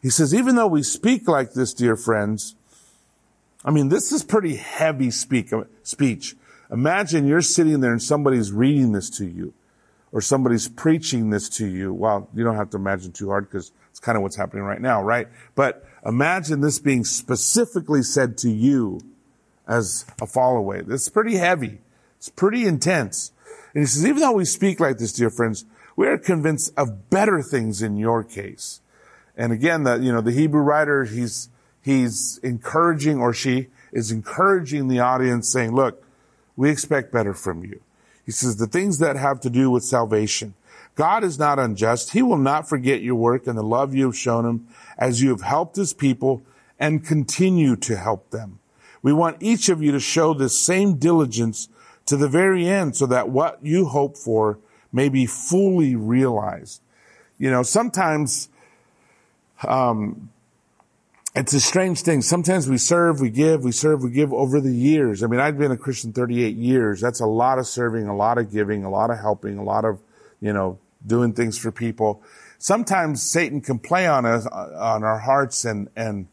He 0.00 0.08
says, 0.08 0.32
even 0.32 0.54
though 0.54 0.68
we 0.68 0.84
speak 0.84 1.28
like 1.28 1.52
this, 1.52 1.74
dear 1.74 1.96
friends, 1.96 2.54
I 3.64 3.72
mean, 3.72 3.88
this 3.88 4.12
is 4.12 4.22
pretty 4.22 4.56
heavy 4.56 5.10
speak, 5.10 5.52
uh, 5.52 5.64
speech. 5.82 6.36
Imagine 6.70 7.26
you're 7.26 7.42
sitting 7.42 7.80
there 7.80 7.92
and 7.92 8.02
somebody's 8.02 8.52
reading 8.52 8.92
this 8.92 9.10
to 9.18 9.26
you 9.26 9.52
or 10.12 10.20
somebody's 10.20 10.68
preaching 10.68 11.30
this 11.30 11.48
to 11.48 11.66
you. 11.66 11.92
Well, 11.92 12.28
you 12.34 12.44
don't 12.44 12.56
have 12.56 12.70
to 12.70 12.76
imagine 12.76 13.12
too 13.12 13.28
hard 13.28 13.48
because 13.48 13.72
it's 13.90 14.00
kind 14.00 14.16
of 14.16 14.22
what's 14.22 14.36
happening 14.36 14.62
right 14.62 14.80
now, 14.80 15.02
right? 15.02 15.26
But 15.56 15.84
imagine 16.06 16.60
this 16.60 16.78
being 16.78 17.04
specifically 17.04 18.02
said 18.02 18.38
to 18.38 18.50
you 18.50 19.00
as 19.66 20.06
a 20.22 20.26
followaway. 20.26 20.86
This 20.86 21.02
is 21.02 21.08
pretty 21.08 21.36
heavy. 21.36 21.80
It's 22.16 22.28
pretty 22.28 22.64
intense. 22.64 23.32
And 23.74 23.82
he 23.82 23.86
says, 23.86 24.06
even 24.06 24.20
though 24.20 24.32
we 24.32 24.44
speak 24.44 24.80
like 24.80 24.98
this, 24.98 25.12
dear 25.12 25.30
friends, 25.30 25.64
we 26.00 26.08
are 26.08 26.16
convinced 26.16 26.72
of 26.78 27.10
better 27.10 27.42
things 27.42 27.82
in 27.82 27.98
your 27.98 28.24
case. 28.24 28.80
And 29.36 29.52
again, 29.52 29.82
the, 29.82 29.96
you 29.96 30.10
know, 30.10 30.22
the 30.22 30.32
Hebrew 30.32 30.62
writer, 30.62 31.04
he's, 31.04 31.50
he's 31.82 32.40
encouraging 32.42 33.20
or 33.20 33.34
she 33.34 33.66
is 33.92 34.10
encouraging 34.10 34.88
the 34.88 35.00
audience 35.00 35.52
saying, 35.52 35.74
look, 35.74 36.02
we 36.56 36.70
expect 36.70 37.12
better 37.12 37.34
from 37.34 37.64
you. 37.64 37.82
He 38.24 38.32
says 38.32 38.56
the 38.56 38.66
things 38.66 38.98
that 39.00 39.16
have 39.16 39.40
to 39.40 39.50
do 39.50 39.70
with 39.70 39.84
salvation. 39.84 40.54
God 40.94 41.22
is 41.22 41.38
not 41.38 41.58
unjust. 41.58 42.14
He 42.14 42.22
will 42.22 42.38
not 42.38 42.66
forget 42.66 43.02
your 43.02 43.16
work 43.16 43.46
and 43.46 43.58
the 43.58 43.62
love 43.62 43.94
you 43.94 44.06
have 44.06 44.16
shown 44.16 44.46
him 44.46 44.68
as 44.96 45.20
you 45.20 45.28
have 45.28 45.42
helped 45.42 45.76
his 45.76 45.92
people 45.92 46.40
and 46.78 47.04
continue 47.04 47.76
to 47.76 47.98
help 47.98 48.30
them. 48.30 48.58
We 49.02 49.12
want 49.12 49.42
each 49.42 49.68
of 49.68 49.82
you 49.82 49.92
to 49.92 50.00
show 50.00 50.32
this 50.32 50.58
same 50.58 50.94
diligence 50.94 51.68
to 52.06 52.16
the 52.16 52.26
very 52.26 52.66
end 52.66 52.96
so 52.96 53.04
that 53.04 53.28
what 53.28 53.58
you 53.62 53.84
hope 53.84 54.16
for 54.16 54.60
may 54.92 55.08
be 55.08 55.26
fully 55.26 55.96
realized. 55.96 56.80
You 57.38 57.50
know, 57.50 57.62
sometimes, 57.62 58.48
um, 59.66 60.30
it's 61.34 61.52
a 61.52 61.60
strange 61.60 62.02
thing. 62.02 62.22
Sometimes 62.22 62.68
we 62.68 62.76
serve, 62.76 63.20
we 63.20 63.30
give, 63.30 63.62
we 63.62 63.72
serve, 63.72 64.02
we 64.02 64.10
give 64.10 64.32
over 64.32 64.60
the 64.60 64.74
years. 64.74 65.22
I 65.22 65.26
mean, 65.26 65.40
I've 65.40 65.56
been 65.56 65.70
a 65.70 65.76
Christian 65.76 66.12
38 66.12 66.56
years. 66.56 67.00
That's 67.00 67.20
a 67.20 67.26
lot 67.26 67.58
of 67.58 67.66
serving, 67.66 68.08
a 68.08 68.16
lot 68.16 68.36
of 68.38 68.52
giving, 68.52 68.84
a 68.84 68.90
lot 68.90 69.10
of 69.10 69.20
helping, 69.20 69.56
a 69.56 69.62
lot 69.62 69.84
of, 69.84 70.00
you 70.40 70.52
know, 70.52 70.78
doing 71.06 71.32
things 71.32 71.56
for 71.56 71.70
people. 71.70 72.22
Sometimes 72.58 73.22
Satan 73.22 73.60
can 73.60 73.78
play 73.78 74.06
on 74.06 74.26
us, 74.26 74.46
on 74.46 75.04
our 75.04 75.18
hearts 75.18 75.64
and, 75.64 75.88
and, 75.94 76.26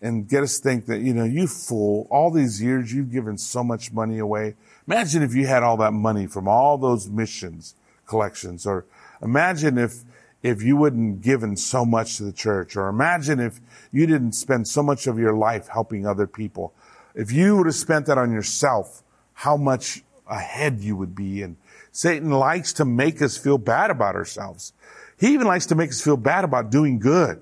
and 0.00 0.28
get 0.28 0.42
us 0.42 0.58
think 0.58 0.86
that, 0.86 1.00
you 1.00 1.12
know, 1.12 1.24
you 1.24 1.46
fool, 1.46 2.06
all 2.10 2.30
these 2.30 2.62
years 2.62 2.92
you've 2.92 3.12
given 3.12 3.36
so 3.36 3.64
much 3.64 3.92
money 3.92 4.18
away. 4.18 4.54
Imagine 4.86 5.22
if 5.22 5.34
you 5.34 5.46
had 5.46 5.62
all 5.62 5.76
that 5.78 5.92
money 5.92 6.26
from 6.26 6.46
all 6.46 6.78
those 6.78 7.08
missions 7.08 7.74
collections. 8.06 8.66
Or 8.66 8.86
imagine 9.22 9.78
if, 9.78 10.04
if 10.42 10.62
you 10.62 10.76
wouldn't 10.76 11.22
given 11.22 11.56
so 11.56 11.84
much 11.84 12.16
to 12.18 12.24
the 12.24 12.32
church. 12.32 12.76
Or 12.76 12.88
imagine 12.88 13.40
if 13.40 13.60
you 13.92 14.06
didn't 14.06 14.32
spend 14.32 14.68
so 14.68 14.82
much 14.82 15.06
of 15.06 15.18
your 15.18 15.34
life 15.34 15.68
helping 15.68 16.06
other 16.06 16.26
people. 16.26 16.74
If 17.14 17.32
you 17.32 17.56
would 17.56 17.66
have 17.66 17.74
spent 17.74 18.06
that 18.06 18.18
on 18.18 18.32
yourself, 18.32 19.02
how 19.34 19.56
much 19.56 20.02
ahead 20.26 20.80
you 20.80 20.96
would 20.96 21.14
be. 21.14 21.42
And 21.42 21.56
Satan 21.92 22.30
likes 22.30 22.72
to 22.74 22.84
make 22.84 23.22
us 23.22 23.36
feel 23.36 23.58
bad 23.58 23.90
about 23.90 24.16
ourselves. 24.16 24.72
He 25.18 25.32
even 25.32 25.46
likes 25.46 25.66
to 25.66 25.74
make 25.74 25.90
us 25.90 26.00
feel 26.00 26.16
bad 26.16 26.44
about 26.44 26.70
doing 26.70 26.98
good 26.98 27.40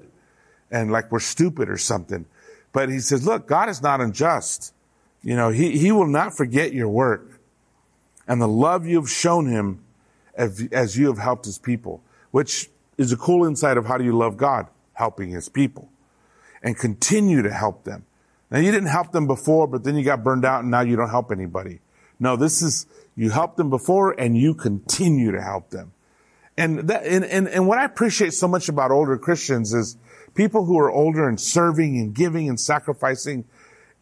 and 0.71 0.91
like 0.91 1.11
we're 1.11 1.21
stupid 1.21 1.69
or 1.69 1.79
something. 1.79 2.27
But 2.73 2.89
he 2.89 3.01
says, 3.01 3.27
look, 3.27 3.47
God 3.47 3.69
is 3.69 3.83
not 3.83 4.01
unjust. 4.01 4.75
You 5.23 5.37
know, 5.37 5.51
he, 5.51 5.79
he 5.79 5.93
will 5.93 6.07
not 6.07 6.37
forget 6.37 6.73
your 6.73 6.89
work 6.89 7.41
and 8.27 8.41
the 8.41 8.49
love 8.49 8.87
you've 8.87 9.11
shown 9.11 9.47
him 9.47 9.83
as, 10.35 10.69
as 10.73 10.97
you 10.97 11.07
have 11.09 11.19
helped 11.19 11.45
his 11.45 11.59
people, 11.59 12.03
which 12.31 12.71
is 12.99 13.13
a 13.13 13.17
cool 13.17 13.45
insight 13.45 13.77
of 13.77 13.87
how 13.87 13.99
do 13.99 14.05
you 14.05 14.17
love 14.17 14.37
God? 14.37 14.69
Helping 14.95 15.31
his 15.31 15.49
people 15.49 15.89
and 16.63 16.79
continue 16.79 17.43
to 17.43 17.53
help 17.53 17.85
them. 17.85 18.05
Now 18.51 18.59
you 18.59 18.71
didn't 18.71 18.89
help 18.89 19.13
them 19.13 19.27
before, 19.27 19.67
but 19.67 19.85
then 19.85 19.97
you 19.97 20.05
got 20.05 20.23
burned 20.23 20.45
out 20.45 20.61
and 20.61 20.71
now 20.71 20.83
you 20.83 20.97
don't 20.97 21.11
help 21.11 21.33
anybody. 21.33 21.81
No, 22.21 22.37
this 22.37 22.63
is, 22.63 22.87
you 23.17 23.31
helped 23.31 23.57
them 23.57 23.71
before 23.71 24.13
and 24.19 24.37
you 24.37 24.55
continue 24.55 25.33
to 25.33 25.43
help 25.43 25.71
them. 25.71 25.93
And 26.57 26.81
that, 26.89 27.05
and, 27.05 27.25
and, 27.25 27.49
and 27.49 27.67
what 27.67 27.79
I 27.79 27.85
appreciate 27.85 28.35
so 28.35 28.47
much 28.47 28.69
about 28.69 28.91
older 28.91 29.17
Christians 29.17 29.73
is 29.73 29.97
people 30.35 30.67
who 30.67 30.79
are 30.79 30.91
older 30.91 31.29
and 31.29 31.41
serving 31.41 31.99
and 31.99 32.15
giving 32.15 32.49
and 32.49 32.61
sacrificing 32.61 33.45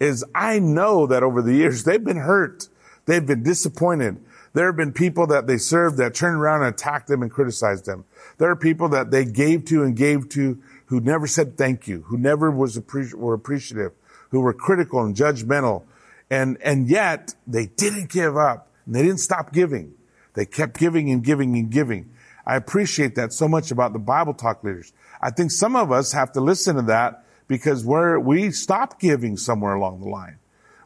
is 0.01 0.25
I 0.35 0.59
know 0.59 1.07
that 1.07 1.23
over 1.23 1.43
the 1.43 1.55
years 1.55 1.85
they've 1.85 2.03
been 2.03 2.17
hurt. 2.17 2.69
They've 3.07 3.25
been 3.25 3.43
disappointed. 3.43 4.19
There 4.53 4.67
have 4.67 4.77
been 4.77 4.93
people 4.93 5.29
that 5.29 5.47
they 5.47 5.59
served 5.59 5.99
that 5.99 6.15
turned 6.15 6.37
around 6.37 6.63
and 6.63 6.75
attacked 6.75 7.07
them 7.07 7.23
and 7.23 7.31
criticized 7.31 7.87
them. 7.87 8.05
There 8.39 8.51
are 8.51 8.57
people 8.57 8.89
that 8.89 9.11
they 9.11 9.25
gave 9.25 9.65
to 9.67 9.85
and 9.85 9.97
gave 9.97 10.29
to 10.31 10.61
who 10.87 11.01
never 11.01 11.27
said 11.27 11.57
thank 11.57 11.87
you, 11.87 12.03
who 12.09 12.19
never 12.19 12.51
was 12.51 12.77
appre- 12.77 13.15
were 13.15 13.35
appreciative, 13.35 13.93
who 14.31 14.41
were 14.41 14.53
critical 14.53 15.05
and 15.05 15.15
judgmental. 15.15 15.85
And, 16.31 16.59
and 16.63 16.89
yet 16.89 17.35
they 17.47 17.67
didn't 17.67 18.11
give 18.11 18.37
up 18.37 18.69
and 18.87 18.95
they 18.95 19.03
didn't 19.03 19.21
stop 19.21 19.53
giving. 19.53 19.95
They 20.35 20.47
kept 20.47 20.79
giving 20.79 21.11
and 21.11 21.23
giving 21.23 21.57
and 21.57 21.71
giving. 21.71 22.11
I 22.45 22.57
appreciate 22.57 23.15
that 23.15 23.33
so 23.33 23.47
much 23.47 23.71
about 23.71 23.93
the 23.93 23.99
Bible 24.01 24.35
talk 24.35 24.65
leaders. 24.65 24.93
I 25.21 25.31
think 25.31 25.53
some 25.53 25.77
of 25.77 25.93
us 25.93 26.13
have 26.13 26.33
to 26.33 26.41
listen 26.41 26.77
to 26.77 26.83
that 26.83 27.25
because 27.47 27.85
we're, 27.85 28.19
we 28.19 28.51
stopped 28.51 29.01
giving 29.01 29.37
somewhere 29.37 29.75
along 29.75 30.01
the 30.01 30.09
line. 30.09 30.39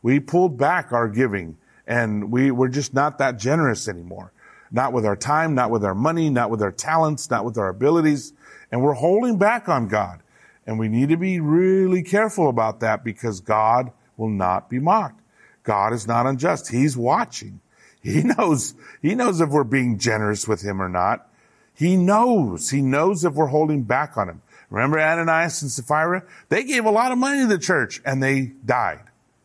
We 0.03 0.21
pulled 0.21 0.59
back 0.59 0.93
our 0.93 1.09
giving 1.09 1.57
and 1.87 2.31
we, 2.31 2.51
we're 2.51 2.69
just 2.69 2.95
not 2.95 3.19
that 3.19 3.39
generous 3.39 3.89
anymore. 3.89 4.33
Not 4.71 4.93
with 4.93 5.07
our 5.07 5.17
time, 5.17 5.55
not 5.55 5.71
with 5.71 5.85
our 5.85 5.95
money, 5.95 6.31
not 6.31 6.51
with 6.51 6.63
our 6.63 6.73
talents, 6.73 7.31
not 7.31 7.45
with 7.45 7.59
our 7.59 7.69
abilities. 7.69 8.33
And 8.73 8.83
we're 8.83 8.95
holding 8.95 9.39
back 9.39 9.69
on 9.69 9.89
God. 9.89 10.21
And 10.67 10.79
we 10.79 10.89
need 10.89 11.11
to 11.11 11.17
be 11.17 11.41
really 11.41 12.03
careful 12.03 12.49
about 12.49 12.81
that 12.81 13.05
because 13.05 13.41
God 13.41 13.93
will 14.17 14.31
not 14.31 14.71
be 14.71 14.79
mocked. 14.79 15.21
God 15.63 15.93
is 15.93 16.07
not 16.07 16.27
unjust. 16.27 16.71
He's 16.71 16.97
watching. 16.97 17.61
He 18.03 18.23
knows, 18.25 18.75
he 19.03 19.15
knows 19.15 19.41
if 19.41 19.51
we're 19.51 19.65
being 19.65 19.99
generous 19.99 20.49
with 20.49 20.63
him 20.63 20.81
or 20.81 20.89
not. 20.89 21.29
He 21.75 21.97
knows. 21.97 22.71
He 22.71 22.81
knows 22.81 23.25
if 23.25 23.35
we're 23.35 23.47
holding 23.47 23.83
back 23.83 24.17
on 24.17 24.29
him. 24.29 24.43
Remember 24.71 24.99
Ananias 24.99 25.63
and 25.63 25.71
Sapphira? 25.71 26.25
They 26.49 26.65
gave 26.65 26.85
a 26.85 26.91
lot 26.91 27.13
of 27.13 27.19
money 27.19 27.43
to 27.43 27.47
the 27.47 27.59
church 27.59 28.01
and 28.05 28.23
they 28.23 28.53
died. 28.65 29.03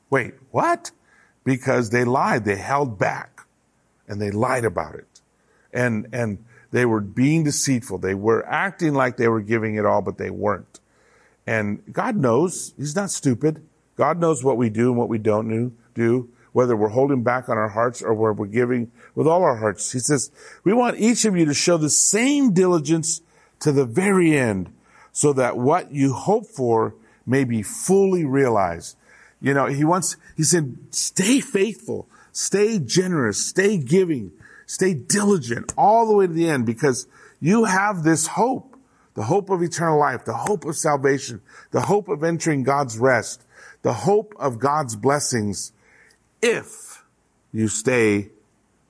Wait, 0.10 0.36
what? 0.52 0.91
Because 1.49 1.89
they 1.89 2.03
lied. 2.03 2.45
They 2.45 2.57
held 2.57 2.99
back 2.99 3.41
and 4.07 4.21
they 4.21 4.29
lied 4.29 4.65
about 4.65 4.93
it. 4.93 5.21
And, 5.73 6.07
and 6.13 6.45
they 6.69 6.85
were 6.85 7.01
being 7.01 7.43
deceitful. 7.43 7.97
They 7.97 8.13
were 8.13 8.45
acting 8.45 8.93
like 8.93 9.17
they 9.17 9.27
were 9.27 9.41
giving 9.41 9.73
it 9.73 9.83
all, 9.83 10.03
but 10.03 10.19
they 10.19 10.29
weren't. 10.29 10.79
And 11.47 11.81
God 11.91 12.15
knows. 12.15 12.75
He's 12.77 12.95
not 12.95 13.09
stupid. 13.09 13.65
God 13.95 14.19
knows 14.19 14.43
what 14.43 14.57
we 14.57 14.69
do 14.69 14.89
and 14.89 14.97
what 14.99 15.09
we 15.09 15.17
don't 15.17 15.73
do, 15.95 16.29
whether 16.53 16.75
we're 16.75 16.89
holding 16.89 17.23
back 17.23 17.49
on 17.49 17.57
our 17.57 17.69
hearts 17.69 18.03
or 18.03 18.13
where 18.13 18.31
we're 18.31 18.45
giving 18.45 18.91
with 19.15 19.25
all 19.25 19.41
our 19.41 19.57
hearts. 19.57 19.91
He 19.91 19.97
says, 19.97 20.29
we 20.63 20.71
want 20.71 20.99
each 20.99 21.25
of 21.25 21.35
you 21.35 21.45
to 21.45 21.55
show 21.55 21.77
the 21.77 21.89
same 21.89 22.53
diligence 22.53 23.21
to 23.62 23.71
the 23.71 23.85
very 23.85 24.38
end 24.38 24.71
so 25.12 25.33
that 25.33 25.57
what 25.57 25.91
you 25.91 26.13
hope 26.13 26.45
for 26.45 26.93
may 27.25 27.43
be 27.43 27.63
fully 27.63 28.23
realized. 28.23 28.95
You 29.41 29.54
know, 29.54 29.67
he 29.67 29.84
wants, 29.84 30.17
he 30.36 30.43
said, 30.43 30.78
stay 30.91 31.39
faithful, 31.39 32.08
stay 32.32 32.80
generous, 32.80 33.45
stay 33.45 33.78
giving, 33.78 34.32
stay 34.65 34.93
diligent 34.93 35.73
all 35.78 36.08
the 36.08 36.13
way 36.13 36.28
to 36.28 36.34
the 36.34 36.49
end 36.49 36.65
because 36.65 37.08
you 37.39 37.65
have 37.65 38.04
this 38.04 38.28
hope, 38.28 38.75
the 39.13 39.23
hope 39.23 39.49
of 39.49 39.62
eternal 39.62 39.99
life, 39.99 40.25
the 40.25 40.34
hope 40.34 40.65
of 40.65 40.75
salvation, 40.75 41.41
the 41.71 41.82
hope 41.82 42.10
of 42.10 42.23
entering 42.23 42.63
God's 42.63 42.97
rest, 42.97 43.45
the 43.82 43.93
hope 43.93 44.34
of 44.38 44.60
God's 44.60 44.95
blessings 44.95 45.71
if 46.41 47.06
you 47.54 47.67
stay 47.67 48.30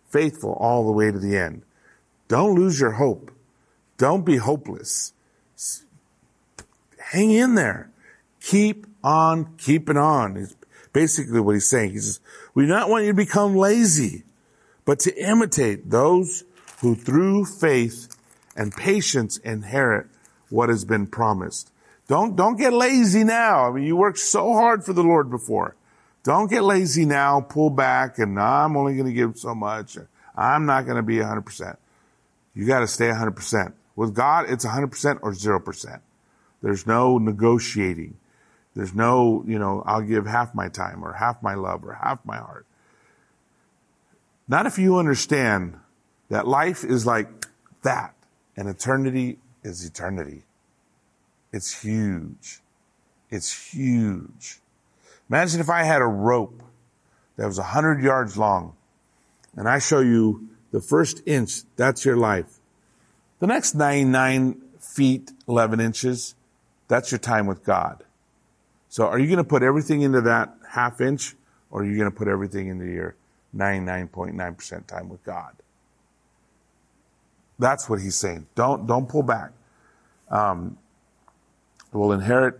faithful 0.09 0.53
all 0.53 0.85
the 0.85 0.91
way 0.91 1.11
to 1.11 1.19
the 1.19 1.37
end. 1.37 1.61
Don't 2.27 2.55
lose 2.55 2.79
your 2.79 2.91
hope. 2.91 3.31
Don't 3.97 4.25
be 4.25 4.37
hopeless. 4.37 5.13
Hang 6.97 7.31
in 7.31 7.55
there. 7.55 7.91
Keep 8.39 8.87
on 9.03 9.55
keeping 9.57 9.97
on. 9.97 10.37
Is 10.37 10.55
basically 10.93 11.39
what 11.39 11.53
he's 11.53 11.69
saying. 11.69 11.91
He 11.91 11.99
says, 11.99 12.19
we 12.53 12.65
not 12.65 12.89
want 12.89 13.05
you 13.05 13.11
to 13.11 13.15
become 13.15 13.55
lazy, 13.55 14.23
but 14.85 14.99
to 15.01 15.15
imitate 15.15 15.89
those 15.89 16.43
who 16.81 16.95
through 16.95 17.45
faith 17.45 18.15
and 18.55 18.75
patience 18.75 19.37
inherit 19.37 20.07
what 20.49 20.69
has 20.69 20.85
been 20.85 21.07
promised. 21.07 21.71
Don't, 22.07 22.35
don't 22.35 22.57
get 22.57 22.73
lazy 22.73 23.23
now. 23.23 23.67
I 23.67 23.71
mean, 23.71 23.83
you 23.83 23.95
worked 23.95 24.17
so 24.17 24.53
hard 24.53 24.83
for 24.83 24.93
the 24.93 25.03
Lord 25.03 25.29
before. 25.29 25.75
Don't 26.23 26.49
get 26.49 26.63
lazy 26.63 27.05
now, 27.05 27.39
pull 27.39 27.69
back, 27.69 28.17
and 28.17 28.39
I'm 28.39 28.75
only 28.75 28.95
going 28.95 29.05
to 29.05 29.13
give 29.13 29.37
so 29.37 29.53
much. 29.53 29.97
I'm 30.35 30.65
not 30.65 30.85
going 30.85 30.97
to 30.97 31.03
be 31.03 31.17
100%. 31.17 31.77
You 32.55 32.65
got 32.65 32.79
to 32.79 32.87
stay 32.87 33.07
100%. 33.07 33.73
With 33.95 34.15
God, 34.15 34.49
it's 34.49 34.65
100% 34.65 35.19
or 35.21 35.31
0%. 35.33 35.99
There's 36.61 36.87
no 36.87 37.17
negotiating. 37.17 38.17
There's 38.79 38.95
no, 38.95 39.43
you 39.45 39.59
know, 39.59 39.83
I'll 39.85 40.01
give 40.01 40.25
half 40.25 40.55
my 40.55 40.69
time 40.69 41.03
or 41.03 41.11
half 41.11 41.43
my 41.43 41.53
love 41.53 41.83
or 41.83 41.95
half 41.95 42.25
my 42.25 42.37
heart. 42.37 42.65
Not 44.47 44.67
if 44.67 44.77
you 44.77 44.95
understand 44.95 45.75
that 46.29 46.47
life 46.47 46.85
is 46.85 47.05
like 47.05 47.27
that 47.83 48.15
and 48.55 48.69
eternity 48.69 49.37
is 49.63 49.85
eternity. 49.85 50.43
It's 51.51 51.81
huge. 51.81 52.61
It's 53.29 53.73
huge. 53.73 54.59
Imagine 55.29 55.59
if 55.59 55.69
I 55.69 55.83
had 55.83 56.01
a 56.01 56.07
rope 56.07 56.63
that 57.35 57.47
was 57.47 57.57
100 57.57 58.01
yards 58.01 58.37
long 58.37 58.77
and 59.57 59.67
I 59.67 59.79
show 59.79 59.99
you 59.99 60.47
the 60.71 60.79
first 60.79 61.21
inch, 61.25 61.63
that's 61.75 62.05
your 62.05 62.15
life. 62.15 62.59
The 63.39 63.47
next 63.47 63.75
99 63.75 64.61
feet, 64.79 65.33
11 65.49 65.81
inches, 65.81 66.33
that's 66.87 67.11
your 67.11 67.19
time 67.19 67.45
with 67.45 67.65
God. 67.65 68.05
So 68.89 69.05
are 69.05 69.19
you 69.19 69.27
going 69.27 69.37
to 69.37 69.43
put 69.43 69.61
everything 69.61 70.01
into 70.01 70.21
that 70.21 70.53
half 70.67 70.99
inch 70.99 71.35
or 71.69 71.81
are 71.81 71.85
you 71.85 71.95
going 71.95 72.11
to 72.11 72.15
put 72.15 72.27
everything 72.27 72.67
into 72.67 72.85
your 72.85 73.15
99.9% 73.55 74.87
time 74.87 75.09
with 75.09 75.23
God? 75.23 75.55
That's 77.59 77.87
what 77.89 78.01
he's 78.01 78.15
saying. 78.15 78.47
Don't, 78.55 78.87
don't 78.87 79.07
pull 79.07 79.21
back. 79.21 79.51
Um, 80.29 80.77
we'll 81.93 82.13
inherit 82.13 82.59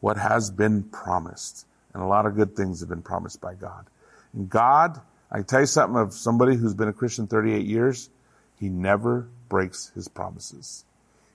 what 0.00 0.18
has 0.18 0.50
been 0.50 0.82
promised. 0.82 1.66
And 1.94 2.02
a 2.02 2.06
lot 2.06 2.26
of 2.26 2.36
good 2.36 2.54
things 2.54 2.80
have 2.80 2.88
been 2.88 3.02
promised 3.02 3.40
by 3.40 3.54
God. 3.54 3.86
And 4.34 4.50
God, 4.50 5.00
I 5.30 5.42
tell 5.42 5.60
you 5.60 5.66
something 5.66 5.98
of 5.98 6.12
somebody 6.12 6.56
who's 6.56 6.74
been 6.74 6.88
a 6.88 6.92
Christian 6.92 7.26
38 7.26 7.64
years, 7.64 8.10
he 8.58 8.68
never 8.68 9.28
breaks 9.48 9.92
his 9.94 10.08
promises. 10.08 10.84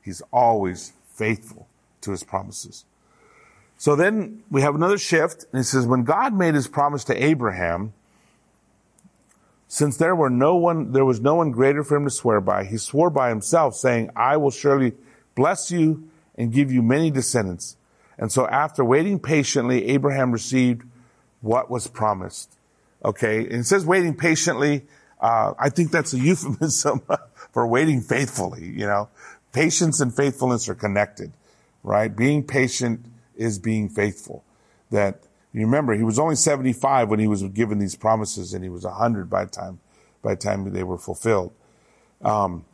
He's 0.04 0.22
always 0.32 0.94
faithful 1.14 1.68
to 2.02 2.12
his 2.12 2.24
promises. 2.24 2.86
So 3.78 3.96
then 3.96 4.44
we 4.50 4.62
have 4.62 4.76
another 4.76 4.98
shift, 4.98 5.46
and 5.52 5.62
it 5.62 5.66
says, 5.66 5.86
when 5.86 6.04
God 6.04 6.34
made 6.34 6.56
his 6.56 6.68
promise 6.68 7.04
to 7.06 7.24
Abraham, 7.24 7.94
since 9.68 9.98
there 9.98 10.16
were 10.16 10.30
no 10.30 10.56
one, 10.56 10.94
there 10.94 11.06
was 11.06 11.20
no 11.20 11.36
one 11.36 11.52
greater 11.52 11.84
for 11.84 11.98
him 11.98 12.06
to 12.06 12.10
swear 12.10 12.42
by, 12.42 12.64
he 12.64 12.78
swore 12.78 13.10
by 13.10 13.30
himself, 13.30 13.76
saying, 13.76 14.10
I 14.16 14.38
will 14.38 14.52
surely 14.52 14.94
bless 15.36 15.70
you 15.70 16.10
and 16.36 16.52
give 16.52 16.72
you 16.72 16.82
many 16.82 17.12
descendants. 17.12 17.78
And 18.18 18.32
so 18.32 18.48
after 18.48 18.84
waiting 18.84 19.20
patiently, 19.20 19.90
Abraham 19.90 20.32
received 20.32 20.84
what 21.42 21.70
was 21.70 21.88
promised. 21.88 22.58
Okay. 23.06 23.44
And 23.46 23.62
it 23.62 23.66
says 23.66 23.86
waiting 23.86 24.16
patiently. 24.16 24.86
Uh, 25.22 25.54
I 25.60 25.70
think 25.70 25.92
that's 25.92 26.14
a 26.14 26.20
euphemism 26.20 27.02
for 27.52 27.68
waiting 27.68 28.02
faithfully, 28.02 28.66
you 28.66 28.86
know. 28.86 29.10
Patience 29.54 30.02
and 30.02 30.16
faithfulness 30.16 30.68
are 30.68 30.76
connected, 30.76 31.32
right? 31.84 32.16
Being 32.16 32.44
patient 32.44 33.06
is 33.38 33.60
being 33.60 33.90
faithful. 33.90 34.44
That 34.92 35.24
you 35.54 35.62
remember 35.62 35.96
he 35.96 36.04
was 36.04 36.20
only 36.20 36.36
75 36.36 37.10
when 37.10 37.20
he 37.20 37.28
was 37.28 37.44
given 37.44 37.80
these 37.80 37.96
promises 37.96 38.54
and 38.54 38.64
he 38.64 38.70
was 38.70 38.84
100 38.84 39.30
by 39.30 39.46
the 39.46 39.52
time, 39.52 39.80
by 40.22 40.36
the 40.36 40.42
time 40.42 40.72
they 40.72 40.84
were 40.84 40.98
fulfilled. 40.98 41.54
Um, 42.22 42.66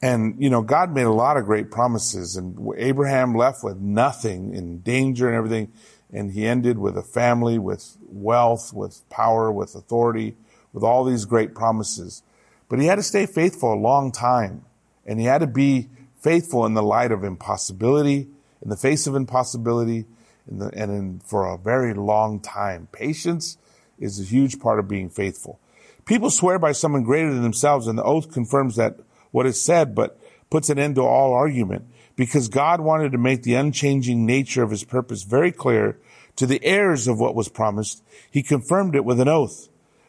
and, 0.00 0.36
you 0.38 0.48
know, 0.48 0.62
God 0.62 0.94
made 0.94 1.06
a 1.06 1.12
lot 1.12 1.36
of 1.36 1.44
great 1.44 1.70
promises 1.70 2.36
and 2.36 2.56
Abraham 2.76 3.34
left 3.34 3.64
with 3.64 3.78
nothing 3.78 4.54
in 4.54 4.80
danger 4.80 5.28
and 5.28 5.36
everything. 5.36 5.72
And 6.12 6.32
he 6.32 6.46
ended 6.46 6.78
with 6.78 6.96
a 6.96 7.02
family, 7.02 7.58
with 7.58 7.96
wealth, 8.08 8.72
with 8.72 9.08
power, 9.10 9.52
with 9.52 9.74
authority, 9.74 10.36
with 10.72 10.82
all 10.82 11.04
these 11.04 11.24
great 11.24 11.54
promises. 11.54 12.22
But 12.68 12.80
he 12.80 12.86
had 12.86 12.96
to 12.96 13.02
stay 13.02 13.26
faithful 13.26 13.74
a 13.74 13.76
long 13.76 14.12
time 14.12 14.64
and 15.06 15.18
he 15.18 15.26
had 15.26 15.38
to 15.38 15.46
be 15.46 15.88
faithful 16.20 16.66
in 16.66 16.74
the 16.74 16.82
light 16.82 17.10
of 17.10 17.24
impossibility, 17.24 18.28
in 18.62 18.70
the 18.70 18.76
face 18.76 19.06
of 19.06 19.14
impossibility, 19.14 20.06
the, 20.46 20.70
and 20.74 20.90
in, 20.90 21.20
for 21.20 21.46
a 21.46 21.58
very 21.58 21.94
long 21.94 22.40
time. 22.40 22.88
Patience 22.92 23.58
is 23.98 24.20
a 24.20 24.24
huge 24.24 24.60
part 24.60 24.78
of 24.78 24.88
being 24.88 25.10
faithful. 25.10 25.60
People 26.04 26.30
swear 26.30 26.58
by 26.58 26.72
someone 26.72 27.02
greater 27.02 27.32
than 27.32 27.42
themselves, 27.42 27.86
and 27.86 27.98
the 27.98 28.04
oath 28.04 28.32
confirms 28.32 28.76
that 28.76 28.98
what 29.30 29.46
is 29.46 29.60
said, 29.60 29.94
but 29.94 30.18
puts 30.50 30.70
an 30.70 30.78
end 30.78 30.94
to 30.94 31.02
all 31.02 31.34
argument. 31.34 31.84
Because 32.16 32.48
God 32.48 32.80
wanted 32.80 33.12
to 33.12 33.18
make 33.18 33.42
the 33.42 33.54
unchanging 33.54 34.26
nature 34.26 34.62
of 34.62 34.70
his 34.70 34.84
purpose 34.84 35.22
very 35.22 35.52
clear 35.52 35.98
to 36.36 36.46
the 36.46 36.64
heirs 36.64 37.08
of 37.08 37.20
what 37.20 37.34
was 37.34 37.48
promised, 37.48 38.02
he 38.30 38.42
confirmed 38.42 38.94
it 38.94 39.04
with 39.04 39.20
an 39.20 39.28
oath. 39.28 39.68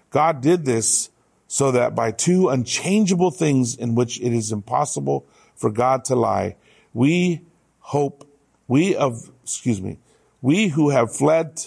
God 0.09 0.41
did 0.41 0.65
this 0.65 1.09
so 1.47 1.71
that 1.71 1.95
by 1.95 2.11
two 2.11 2.49
unchangeable 2.49 3.31
things 3.31 3.75
in 3.75 3.95
which 3.95 4.19
it 4.21 4.31
is 4.31 4.51
impossible 4.51 5.25
for 5.55 5.71
God 5.71 6.05
to 6.05 6.15
lie, 6.15 6.55
we 6.93 7.41
hope, 7.79 8.28
we 8.69 8.95
of, 8.95 9.29
excuse 9.43 9.81
me, 9.81 9.97
we 10.41 10.69
who 10.69 10.91
have 10.91 11.13
fled 11.13 11.59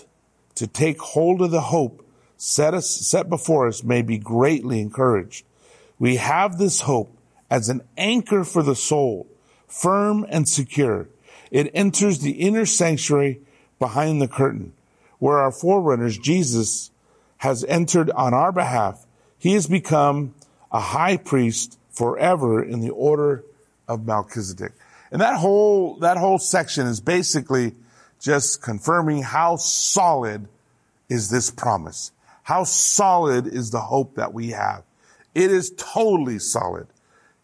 to 0.55 0.67
take 0.67 1.01
hold 1.01 1.43
of 1.43 1.51
the 1.51 1.61
hope 1.61 2.03
set 2.39 2.75
us, 2.75 2.89
set 2.89 3.29
before 3.29 3.69
us 3.69 3.85
may 3.85 4.03
be 4.03 4.19
greatly 4.19 4.81
encouraged. 4.81 5.45
We 5.99 6.17
have 6.17 6.59
this 6.59 6.81
hope 6.81 7.17
as 7.51 7.69
an 7.69 7.83
anchor 7.99 8.45
for 8.45 8.63
the 8.63 8.75
soul, 8.75 9.27
firm 9.69 10.25
and 10.29 10.49
secure. 10.49 11.09
It 11.51 11.71
enters 11.75 12.21
the 12.21 12.33
inner 12.33 12.67
sanctuary 12.67 13.41
behind 13.79 14.23
the 14.23 14.29
curtain, 14.29 14.73
where 15.19 15.39
our 15.39 15.53
forerunners, 15.53 16.19
Jesus, 16.19 16.91
has 17.39 17.65
entered 17.65 18.11
on 18.11 18.33
our 18.33 18.53
behalf. 18.53 19.07
He 19.39 19.53
has 19.55 19.67
become 19.67 20.35
a 20.71 20.81
high 20.81 21.17
priest 21.17 21.79
forever 21.91 22.63
in 22.63 22.81
the 22.81 22.91
order 22.91 23.45
of 23.87 24.07
Melchizedek. 24.07 24.73
And 25.13 25.21
that 25.21 25.37
whole, 25.37 25.97
that 25.99 26.17
whole 26.17 26.39
section 26.39 26.87
is 26.87 27.01
basically 27.01 27.75
just 28.19 28.63
confirming 28.63 29.23
how 29.23 29.57
solid 29.57 30.49
is 31.09 31.29
this 31.29 31.51
promise. 31.51 32.13
How 32.45 32.65
solid 32.65 33.47
is 33.47 33.71
the 33.71 33.81
hope 33.81 34.15
that 34.17 34.33
we 34.33 34.51
have. 34.51 34.83
It 35.35 35.51
is 35.51 35.73
totally 35.77 36.39
solid. 36.39 36.87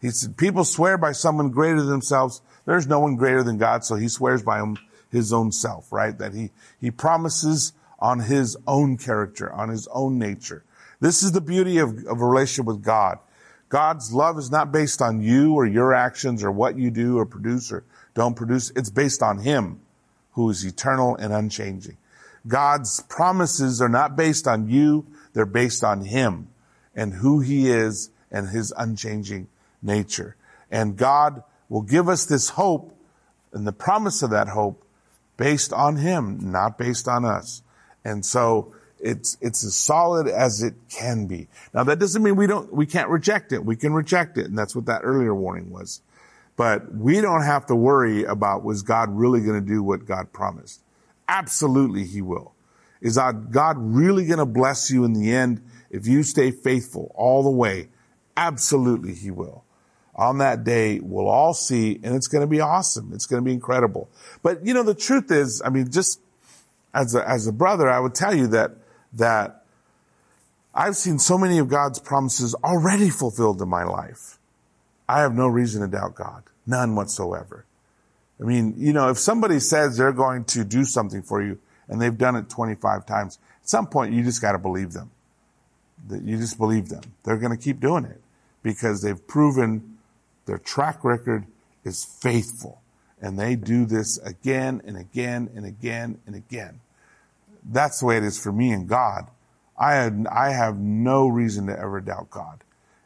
He 0.01 0.09
said, 0.09 0.35
people 0.35 0.63
swear 0.63 0.97
by 0.97 1.11
someone 1.11 1.49
greater 1.49 1.79
than 1.79 1.89
themselves. 1.89 2.41
There's 2.65 2.87
no 2.87 2.99
one 2.99 3.15
greater 3.15 3.43
than 3.43 3.57
God, 3.57 3.83
so 3.83 3.95
he 3.95 4.07
swears 4.07 4.41
by 4.41 4.59
him, 4.59 4.77
his 5.11 5.31
own 5.31 5.51
self, 5.51 5.91
right? 5.91 6.17
That 6.17 6.33
he, 6.33 6.51
he 6.79 6.89
promises 6.89 7.73
on 7.99 8.21
his 8.21 8.57
own 8.65 8.97
character, 8.97 9.51
on 9.51 9.69
his 9.69 9.87
own 9.89 10.17
nature. 10.17 10.63
This 10.99 11.21
is 11.21 11.33
the 11.33 11.41
beauty 11.41 11.77
of, 11.77 12.05
of 12.07 12.21
a 12.21 12.25
relationship 12.25 12.65
with 12.65 12.83
God. 12.83 13.19
God's 13.69 14.11
love 14.11 14.37
is 14.39 14.51
not 14.51 14.71
based 14.71 15.01
on 15.01 15.21
you 15.21 15.53
or 15.53 15.65
your 15.65 15.93
actions 15.93 16.43
or 16.43 16.51
what 16.51 16.77
you 16.77 16.89
do 16.89 17.17
or 17.19 17.25
produce 17.25 17.71
or 17.71 17.83
don't 18.15 18.35
produce. 18.35 18.71
It's 18.71 18.89
based 18.89 19.21
on 19.21 19.39
Him 19.39 19.79
who 20.33 20.49
is 20.49 20.65
eternal 20.65 21.15
and 21.15 21.31
unchanging. 21.31 21.97
God's 22.47 23.01
promises 23.01 23.81
are 23.81 23.89
not 23.89 24.15
based 24.15 24.47
on 24.47 24.69
you. 24.69 25.05
They're 25.33 25.45
based 25.45 25.83
on 25.83 26.01
Him 26.05 26.47
and 26.95 27.13
who 27.13 27.41
He 27.41 27.69
is 27.69 28.09
and 28.31 28.49
His 28.49 28.73
unchanging 28.75 29.47
nature. 29.83 30.35
And 30.71 30.97
God 30.97 31.43
will 31.69 31.81
give 31.81 32.09
us 32.09 32.25
this 32.25 32.49
hope 32.49 32.95
and 33.53 33.67
the 33.67 33.71
promise 33.71 34.23
of 34.23 34.31
that 34.31 34.47
hope 34.47 34.83
based 35.37 35.71
on 35.73 35.97
Him, 35.97 36.51
not 36.51 36.77
based 36.77 37.07
on 37.07 37.25
us. 37.25 37.61
And 38.03 38.25
so 38.25 38.73
it's, 38.99 39.37
it's 39.41 39.63
as 39.63 39.75
solid 39.75 40.27
as 40.27 40.61
it 40.61 40.73
can 40.89 41.25
be. 41.27 41.47
Now 41.73 41.83
that 41.85 41.99
doesn't 41.99 42.21
mean 42.21 42.35
we 42.35 42.47
don't, 42.47 42.73
we 42.73 42.85
can't 42.85 43.09
reject 43.09 43.51
it. 43.51 43.63
We 43.63 43.75
can 43.75 43.93
reject 43.93 44.37
it. 44.37 44.45
And 44.45 44.57
that's 44.57 44.75
what 44.75 44.85
that 44.85 45.01
earlier 45.03 45.33
warning 45.33 45.69
was. 45.71 46.01
But 46.55 46.93
we 46.93 47.21
don't 47.21 47.43
have 47.43 47.67
to 47.67 47.75
worry 47.75 48.25
about 48.25 48.63
was 48.63 48.81
God 48.81 49.09
really 49.09 49.39
going 49.39 49.63
to 49.63 49.65
do 49.65 49.81
what 49.81 50.05
God 50.05 50.33
promised? 50.33 50.81
Absolutely 51.27 52.03
he 52.03 52.21
will. 52.21 52.53
Is 53.01 53.17
God 53.17 53.77
really 53.77 54.25
going 54.25 54.39
to 54.39 54.45
bless 54.45 54.91
you 54.91 55.05
in 55.05 55.13
the 55.13 55.31
end 55.31 55.61
if 55.89 56.05
you 56.05 56.23
stay 56.23 56.51
faithful 56.51 57.13
all 57.15 57.43
the 57.43 57.49
way? 57.49 57.87
Absolutely 58.35 59.13
he 59.13 59.31
will. 59.31 59.63
On 60.15 60.39
that 60.39 60.65
day, 60.65 60.99
we'll 60.99 61.29
all 61.29 61.53
see, 61.53 61.97
and 62.03 62.13
it's 62.13 62.27
going 62.27 62.41
to 62.41 62.47
be 62.47 62.59
awesome. 62.59 63.11
It's 63.13 63.25
going 63.25 63.41
to 63.41 63.45
be 63.45 63.53
incredible. 63.53 64.09
But 64.43 64.65
you 64.65 64.73
know, 64.73 64.83
the 64.83 64.93
truth 64.93 65.31
is, 65.31 65.61
I 65.63 65.69
mean, 65.69 65.89
just 65.89 66.19
as 66.93 67.15
a, 67.15 67.25
as 67.27 67.47
a 67.47 67.53
brother, 67.53 67.89
I 67.89 67.99
would 67.99 68.15
tell 68.15 68.35
you 68.35 68.47
that 68.47 68.71
that 69.13 69.63
I've 70.73 70.95
seen 70.95 71.19
so 71.19 71.37
many 71.37 71.57
of 71.57 71.67
God's 71.67 71.99
promises 71.99 72.55
already 72.63 73.09
fulfilled 73.09 73.61
in 73.61 73.69
my 73.69 73.83
life. 73.83 74.37
I 75.07 75.21
have 75.21 75.33
no 75.33 75.47
reason 75.47 75.81
to 75.81 75.87
doubt 75.87 76.15
God. 76.15 76.43
None 76.67 76.95
whatsoever. 76.95 77.65
I 78.39 78.43
mean, 78.43 78.75
you 78.77 78.93
know, 78.93 79.09
if 79.09 79.17
somebody 79.17 79.59
says 79.59 79.97
they're 79.97 80.13
going 80.13 80.45
to 80.45 80.63
do 80.63 80.85
something 80.85 81.21
for 81.21 81.41
you 81.41 81.59
and 81.87 82.01
they've 82.01 82.17
done 82.17 82.35
it 82.35 82.49
25 82.49 83.05
times, 83.05 83.39
at 83.61 83.69
some 83.69 83.87
point 83.87 84.13
you 84.13 84.23
just 84.23 84.41
got 84.41 84.53
to 84.53 84.59
believe 84.59 84.93
them. 84.93 85.11
That 86.07 86.21
you 86.21 86.37
just 86.37 86.57
believe 86.57 86.89
them. 86.89 87.01
They're 87.23 87.37
going 87.37 87.55
to 87.55 87.61
keep 87.61 87.79
doing 87.79 88.05
it 88.05 88.21
because 88.63 89.01
they've 89.01 89.27
proven 89.27 89.97
their 90.45 90.57
track 90.57 91.03
record 91.03 91.45
is 91.83 92.05
faithful 92.05 92.81
and 93.21 93.37
they 93.37 93.55
do 93.55 93.85
this 93.85 94.17
again 94.19 94.81
and 94.85 94.95
again 94.95 95.49
and 95.55 95.65
again 95.65 96.19
and 96.25 96.35
again. 96.35 96.79
That's 97.63 97.99
the 97.99 98.05
way 98.05 98.17
it 98.17 98.23
is 98.23 98.41
for 98.41 98.51
me 98.51 98.71
and 98.71 98.87
God. 98.87 99.27
I 99.77 99.95
have, 99.95 100.27
I 100.27 100.49
have 100.51 100.77
no 100.77 101.27
reason 101.27 101.67
to 101.67 101.79
ever 101.79 102.01
doubt 102.01 102.29
God. 102.29 102.63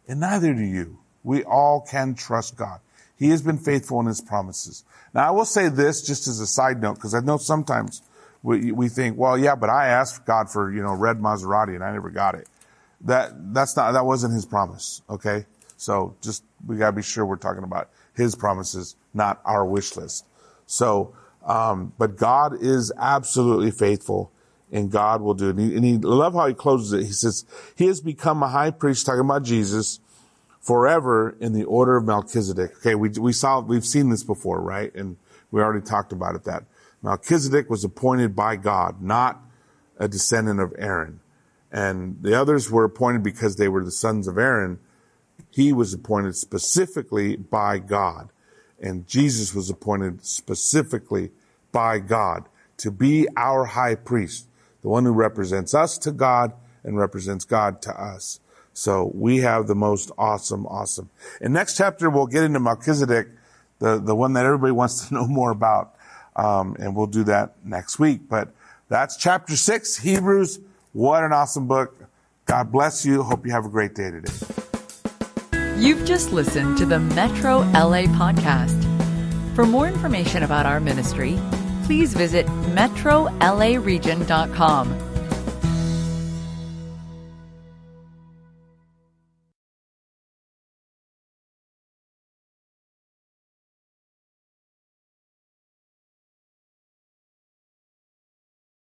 And 0.08 0.20
neither 0.20 0.54
do 0.54 0.64
you. 0.64 1.00
We 1.24 1.44
all 1.44 1.82
can 1.82 2.16
trust 2.16 2.58
God. 2.58 2.80
He 3.18 3.30
has 3.30 3.42
been 3.42 3.58
faithful 3.58 4.00
in 4.00 4.08
his 4.08 4.22
promises. 4.22 4.84
Now 5.14 5.28
I 5.28 5.32
will 5.32 5.46
say 5.46 5.70
this 5.70 6.02
just 6.02 6.28
as 6.28 6.40
a 6.40 6.48
side 6.48 6.82
note, 6.82 6.96
because 6.96 7.14
I 7.14 7.20
know 7.20 7.38
sometimes 7.38 8.02
we, 8.42 8.72
we 8.72 8.90
think, 8.90 9.18
well, 9.18 9.38
yeah, 9.38 9.56
but 9.56 9.70
I 9.70 9.88
asked 9.88 10.26
God 10.26 10.50
for, 10.50 10.72
you 10.72 10.82
know, 10.82 10.94
red 10.94 11.18
Maserati 11.18 11.76
and 11.76 11.84
I 11.84 11.94
never 11.94 12.10
got 12.10 12.36
it. 12.36 12.48
That, 13.02 13.54
that's 13.54 13.78
not, 13.78 13.94
that 13.94 14.06
wasn't 14.06 14.34
his 14.34 14.46
promise. 14.46 15.02
Okay. 15.10 15.46
So 15.78 16.16
just, 16.22 16.44
we 16.66 16.78
gotta 16.78 16.96
be 16.96 17.02
sure 17.02 17.26
we're 17.26 17.36
talking 17.38 17.64
about 17.64 17.90
his 18.14 18.36
promises, 18.36 18.96
not 19.14 19.40
our 19.46 19.66
wish 19.66 19.96
list. 19.96 20.26
So, 20.66 21.16
um, 21.46 21.94
but 21.98 22.18
God 22.18 22.62
is 22.62 22.92
absolutely 22.98 23.72
faithful 23.72 24.32
and 24.74 24.92
God 24.92 25.22
will 25.22 25.36
do 25.36 25.50
it. 25.50 25.52
And, 25.52 25.60
he, 25.60 25.76
and 25.76 25.86
he, 25.86 25.98
love 26.00 26.34
how 26.34 26.48
he 26.48 26.54
closes 26.56 26.92
it. 26.94 27.06
He 27.06 27.12
says, 27.14 27.46
he 27.76 27.86
has 27.86 28.02
become 28.02 28.42
a 28.42 28.50
high 28.50 28.72
priest, 28.72 29.06
talking 29.06 29.22
about 29.22 29.44
Jesus, 29.44 30.00
forever 30.60 31.38
in 31.40 31.54
the 31.54 31.64
order 31.64 31.96
of 31.96 32.06
Melchizedek. 32.06 32.78
Okay, 32.78 32.96
we, 32.96 33.10
we 33.10 33.32
saw, 33.32 33.60
we've 33.60 33.86
seen 33.86 34.10
this 34.10 34.24
before, 34.24 34.60
right? 34.60 34.94
And 34.96 35.18
we 35.52 35.62
already 35.62 35.86
talked 35.86 36.12
about 36.12 36.36
it 36.36 36.44
that 36.46 36.64
Melchizedek 37.04 37.70
was 37.70 37.84
appointed 37.84 38.36
by 38.36 38.56
God, 38.56 39.02
not 39.02 39.42
a 39.98 40.08
descendant 40.08 40.60
of 40.60 40.74
Aaron. 40.78 41.20
And 41.72 42.18
the 42.22 42.40
others 42.40 42.72
were 42.72 42.84
appointed 42.84 43.22
because 43.22 43.58
they 43.58 43.68
were 43.68 43.84
the 43.84 43.92
sons 43.92 44.28
of 44.28 44.40
Aaron. 44.40 44.80
He 45.52 45.72
was 45.72 45.94
appointed 45.94 46.36
specifically 46.36 47.36
by 47.36 47.78
God. 47.78 48.30
And 48.80 49.08
Jesus 49.08 49.54
was 49.54 49.70
appointed 49.70 50.26
specifically 50.26 51.32
by 51.72 52.00
God 52.00 52.50
to 52.78 52.90
be 52.90 53.28
our 53.38 53.66
high 53.66 53.96
priest 53.96 54.48
the 54.84 54.90
one 54.90 55.06
who 55.06 55.12
represents 55.12 55.74
us 55.74 55.98
to 56.00 56.12
God 56.12 56.54
and 56.84 56.98
represents 56.98 57.46
God 57.46 57.82
to 57.84 58.00
us. 58.00 58.40
So 58.74 59.12
we 59.16 59.38
have 59.38 59.68
the 59.68 59.76
most 59.76 60.12
awesome, 60.18 60.68
awesome. 60.68 61.10
In 61.42 61.54
next 61.54 61.78
chapter, 61.78 62.10
we'll 62.10 62.28
get 62.28 62.44
into 62.44 62.60
Melchizedek, 62.60 63.30
the, 63.80 64.00
the 64.00 64.16
one 64.16 64.34
that 64.34 64.46
everybody 64.46 64.72
wants 64.82 65.08
to 65.08 65.14
know 65.14 65.28
more 65.28 65.52
about. 65.52 65.96
Um, 66.36 66.76
and 66.80 66.96
we'll 66.96 67.08
do 67.08 67.24
that 67.26 67.54
next 67.64 68.00
week. 68.00 68.22
But 68.28 68.50
that's 68.90 69.18
chapter 69.18 69.56
six, 69.56 69.98
Hebrews. 69.98 70.60
What 70.92 71.24
an 71.24 71.32
awesome 71.32 71.68
book. 71.68 71.96
God 72.46 72.72
bless 72.72 73.06
you. 73.06 73.24
Hope 73.24 73.46
you 73.46 73.52
have 73.52 73.66
a 73.66 73.70
great 73.70 73.96
day 73.96 74.12
today. 74.12 74.34
You've 75.78 76.06
just 76.06 76.32
listened 76.32 76.78
to 76.80 76.86
the 76.86 77.00
Metro 77.00 77.60
LA 77.60 78.06
podcast. 78.06 78.80
For 79.56 79.66
more 79.66 79.88
information 79.88 80.44
about 80.44 80.66
our 80.66 80.80
ministry, 80.80 81.40
please 81.86 82.14
visit 82.14 82.46
metrolaregion.com 82.48 85.13